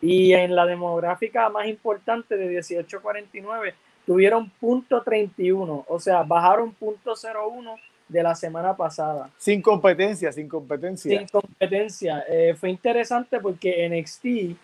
[0.00, 3.74] y en la demográfica más importante de 1849
[4.04, 7.76] tuvieron punto .31, o sea, bajaron punto .01
[8.08, 9.30] de la semana pasada.
[9.38, 11.18] Sin competencia, sin competencia.
[11.18, 12.24] Sin competencia.
[12.28, 14.56] Eh, fue interesante porque NXT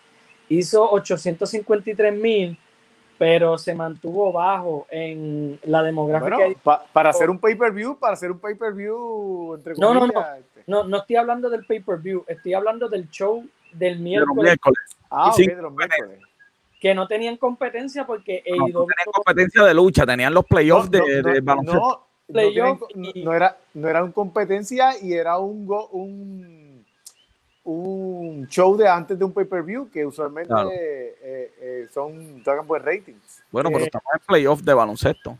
[0.48, 2.58] hizo 853 mil
[3.18, 6.80] pero se mantuvo bajo en la demográfica.
[6.92, 10.62] para hacer un pay-per-view, para hacer un pay-per-view, entre no, no, no, este.
[10.68, 14.56] no, no estoy hablando del pay-per-view, estoy hablando del show del miércoles.
[15.10, 16.20] Ah, de los miércoles.
[16.80, 21.22] Que no tenían competencia porque no, no tenían competencia de lucha, tenían los playoffs de,
[21.22, 22.06] de baloncesto.
[22.28, 26.57] No, era, no era una competencia y era un, un,
[27.70, 33.42] un show de antes de un pay-per-view que usualmente eh, eh, son tragan buen ratings.
[33.50, 35.36] Bueno, pero eh, estamos en playoff de baloncesto.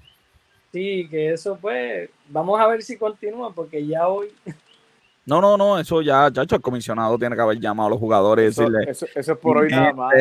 [0.71, 4.29] Sí, que eso pues, vamos a ver si continúa porque ya hoy...
[5.25, 8.45] No, no, no, eso ya, chacho, el comisionado tiene que haber llamado a los jugadores
[8.45, 8.91] y decirle...
[8.91, 10.13] Eso, es por hoy nada más.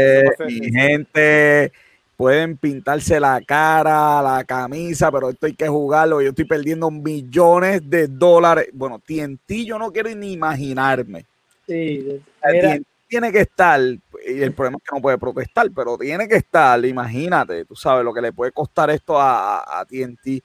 [0.45, 1.73] Mi gente
[2.15, 6.21] pueden pintarse la cara, la camisa, pero esto hay que jugarlo.
[6.21, 8.69] Yo estoy perdiendo millones de dólares.
[8.73, 11.25] Bueno, TNT yo no quiero ni imaginarme.
[11.67, 12.21] Sí,
[13.07, 16.83] tiene que estar, y el problema es que no puede protestar, pero tiene que estar,
[16.85, 20.27] imagínate, tú sabes lo que le puede costar esto a, a TNT.
[20.27, 20.41] Eh,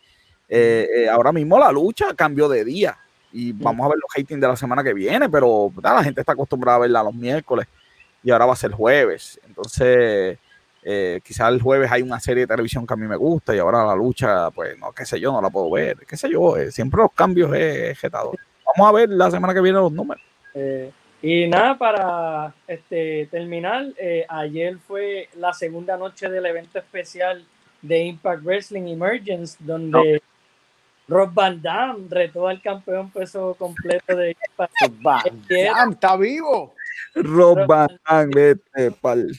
[0.49, 2.99] eh, ahora mismo la lucha cambió de día
[3.32, 6.32] y vamos a ver los hating de la semana que viene, pero la gente está
[6.32, 7.66] acostumbrada a verla los miércoles
[8.23, 9.40] y ahora va a ser jueves.
[9.47, 10.39] Entonces,
[10.82, 13.59] eh, quizás el jueves hay una serie de televisión que a mí me gusta y
[13.59, 16.57] ahora la lucha, pues no, qué sé yo, no la puedo ver, qué sé yo,
[16.57, 18.36] eh, siempre los cambios es jetador.
[18.66, 20.23] Vamos a ver la semana que viene los números.
[21.23, 23.86] Eh, y nada, para este, terminar,
[24.28, 27.44] ayer fue la segunda noche del evento especial
[27.81, 30.23] de Impact Wrestling Emergence, donde
[31.09, 34.73] Rob Van Damme retó al campeón peso completo de Impact.
[35.01, 36.74] Van Damme está vivo.
[37.15, 39.31] Rob Van Damme, vete pal.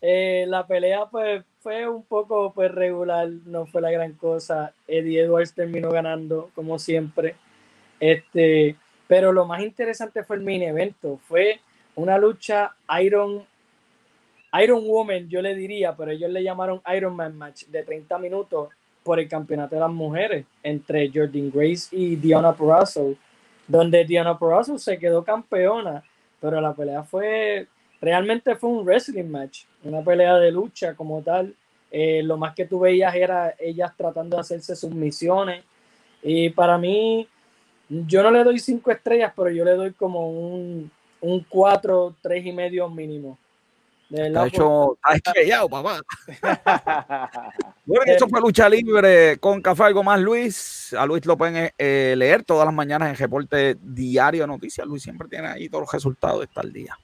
[0.00, 4.72] Eh, la pelea pues fue un poco pues regular, no fue la gran cosa.
[4.86, 7.34] Eddie Edwards terminó ganando como siempre.
[7.98, 8.76] Este,
[9.08, 11.60] pero lo más interesante fue el mini evento, fue
[11.96, 13.44] una lucha Iron
[14.62, 18.68] Iron Woman, yo le diría, pero ellos le llamaron Iron Man match de 30 minutos
[19.02, 23.14] por el campeonato de las mujeres entre Jordan Grace y Diana Purrazzo,
[23.66, 26.02] donde Diana Purrazzo se quedó campeona,
[26.40, 27.66] pero la pelea fue
[28.00, 31.54] realmente fue un wrestling match, una pelea de lucha como tal.
[31.90, 35.64] Eh, lo más que tú veías era ellas tratando de hacerse sus misiones.
[36.22, 37.26] Y para mí,
[37.88, 40.90] yo no le doy cinco estrellas, pero yo le doy como un,
[41.20, 43.38] un cuatro, tres y medio mínimo.
[44.08, 46.00] De hecho, está papá.
[47.84, 50.94] bueno, eso fue lucha libre con Café Algo Más, Luis.
[50.98, 54.86] A Luis lo pueden eh, leer todas las mañanas en reporte diario de noticias.
[54.86, 56.96] Luis siempre tiene ahí todos los resultados de estar al día.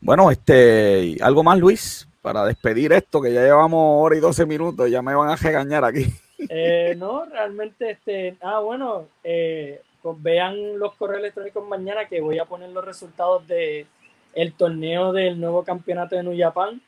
[0.00, 4.90] Bueno, este, algo más, Luis, para despedir esto, que ya llevamos hora y 12 minutos,
[4.90, 6.12] ya me van a regañar aquí.
[6.48, 12.38] Eh, no, realmente, este, ah, bueno, eh, pues vean los correos electrónicos mañana que voy
[12.38, 13.86] a poner los resultados de
[14.34, 16.80] el torneo del nuevo campeonato de New Japan.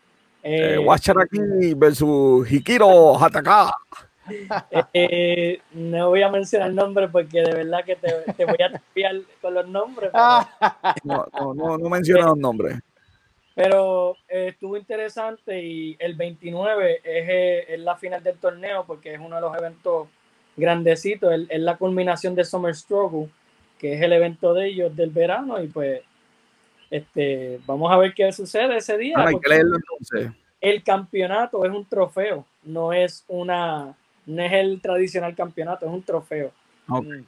[0.43, 3.73] Eh, eh versus Hikiro Hataka.
[4.93, 9.21] Eh, no voy a mencionar el nombre porque de verdad que te, voy a tapiar
[9.41, 10.11] con los nombres.
[11.05, 12.79] No, no, no, no menciona los nombres.
[13.57, 19.19] Pero eh, estuvo interesante y el 29 eh, es, la final del torneo porque es
[19.19, 20.09] uno de los eventos
[20.59, 23.31] grandecitos, es, la culminación de Summer Struggle,
[23.79, 26.03] que es el evento de ellos del verano y pues
[26.91, 29.17] este, vamos a ver qué sucede ese día.
[30.61, 33.97] El campeonato es un trofeo, no es una,
[34.27, 36.53] no es el tradicional campeonato, es un trofeo.
[36.89, 37.25] Okay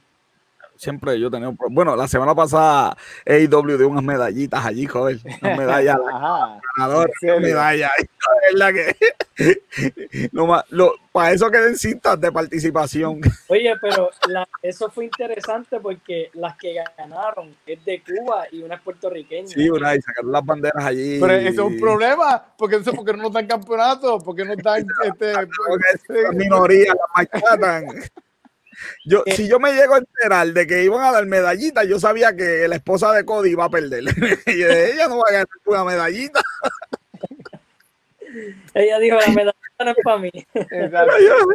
[0.79, 1.53] siempre yo he tenido.
[1.69, 2.95] Bueno, la semana pasada
[3.25, 5.19] AEW dio unas medallitas allí, joder.
[5.41, 5.97] Unas medallas.
[6.77, 7.91] ganador, medalla.
[8.53, 10.29] verdad que.
[10.31, 13.19] lo, para eso queden cintas de participación.
[13.47, 14.09] Oye, pero
[14.61, 19.47] eso fue interesante porque las que ganaron es de Cuba y una es puertorriqueña.
[19.47, 21.19] Sí, una, y sacaron las banderas allí.
[21.19, 24.85] Pero eso es un problema, porque eso porque no están campeonatos, porque no están.
[25.03, 27.85] este, porque minoría, las machatan.
[29.05, 31.99] Yo, eh, si yo me llego a enterar de que iban a dar medallitas, yo
[31.99, 34.03] sabía que la esposa de Cody iba a perder.
[34.47, 36.41] y ella no va a ganar una medallita.
[38.75, 40.31] Ella dijo, la medallita no es para mí.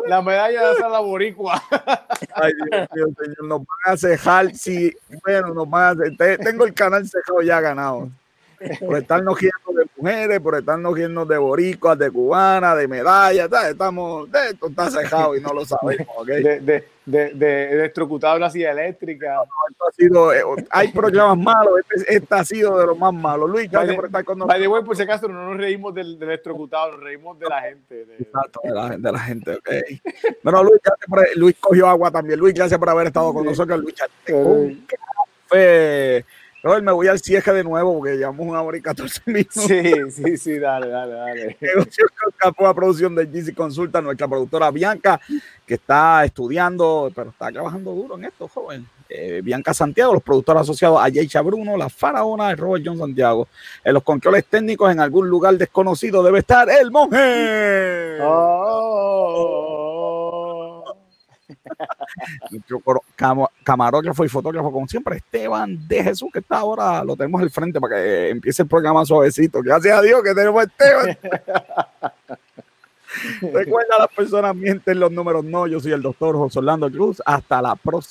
[0.07, 1.63] La medalla de la boricua.
[2.35, 4.55] Ay, Dios mío, señor, nos van a cejar.
[4.55, 4.93] Sí,
[5.23, 6.39] bueno, nos van a cejar.
[6.39, 8.11] Tengo el canal cejado ya ganado
[8.81, 14.31] por estarnos llenos de mujeres, por estarnos llenos de boricuas, de cubanas, de medallas, estamos,
[14.31, 18.73] de esto está cejado y no lo sabemos, De, de, de, de electrocutado la silla
[18.73, 19.41] eléctrica.
[19.41, 23.51] ha sido, eh, hay programas malos, este, este, ha sido de los más malos.
[23.51, 24.85] Luis, gracias por estar con nosotros.
[24.85, 28.07] por si acaso, no nos reímos del, electrocutado, nos reímos de la gente.
[28.19, 29.71] Exacto, de la, de la gente, ok.
[30.43, 32.39] Bueno, Luis, por, Luis cogió agua también.
[32.39, 33.81] Luis, gracias por haber estado con nosotros.
[33.81, 33.95] Luis,
[35.47, 36.25] fe
[36.65, 39.65] Robert, me voy al cierre de nuevo porque llevamos una hora y 14 minutos.
[39.65, 41.57] Sí, sí, sí, dale, dale, dale.
[41.61, 45.21] Negocios con Capua Producción de GC Consulta, nuestra productora Bianca,
[45.67, 48.89] que está estudiando, pero está trabajando duro en esto, joven.
[49.11, 53.47] Eh, Bianca Santiago, los productores asociados a Yeisha Bruno, la faraona de Robert John Santiago.
[53.85, 58.19] En los controles técnicos, en algún lugar desconocido, debe estar el monje.
[58.23, 59.74] Oh.
[62.51, 62.83] Nuestro
[63.63, 67.81] camarógrafo y fotógrafo, como siempre, Esteban de Jesús, que está ahora, lo tenemos al frente
[67.81, 69.63] para que empiece el programa suavecito.
[69.63, 71.19] Gracias a Dios que tenemos a Esteban.
[73.41, 75.67] Recuerda, las personas mienten los números no.
[75.67, 77.23] Yo soy el doctor José Orlando Cruz.
[77.25, 78.05] Hasta la próxima.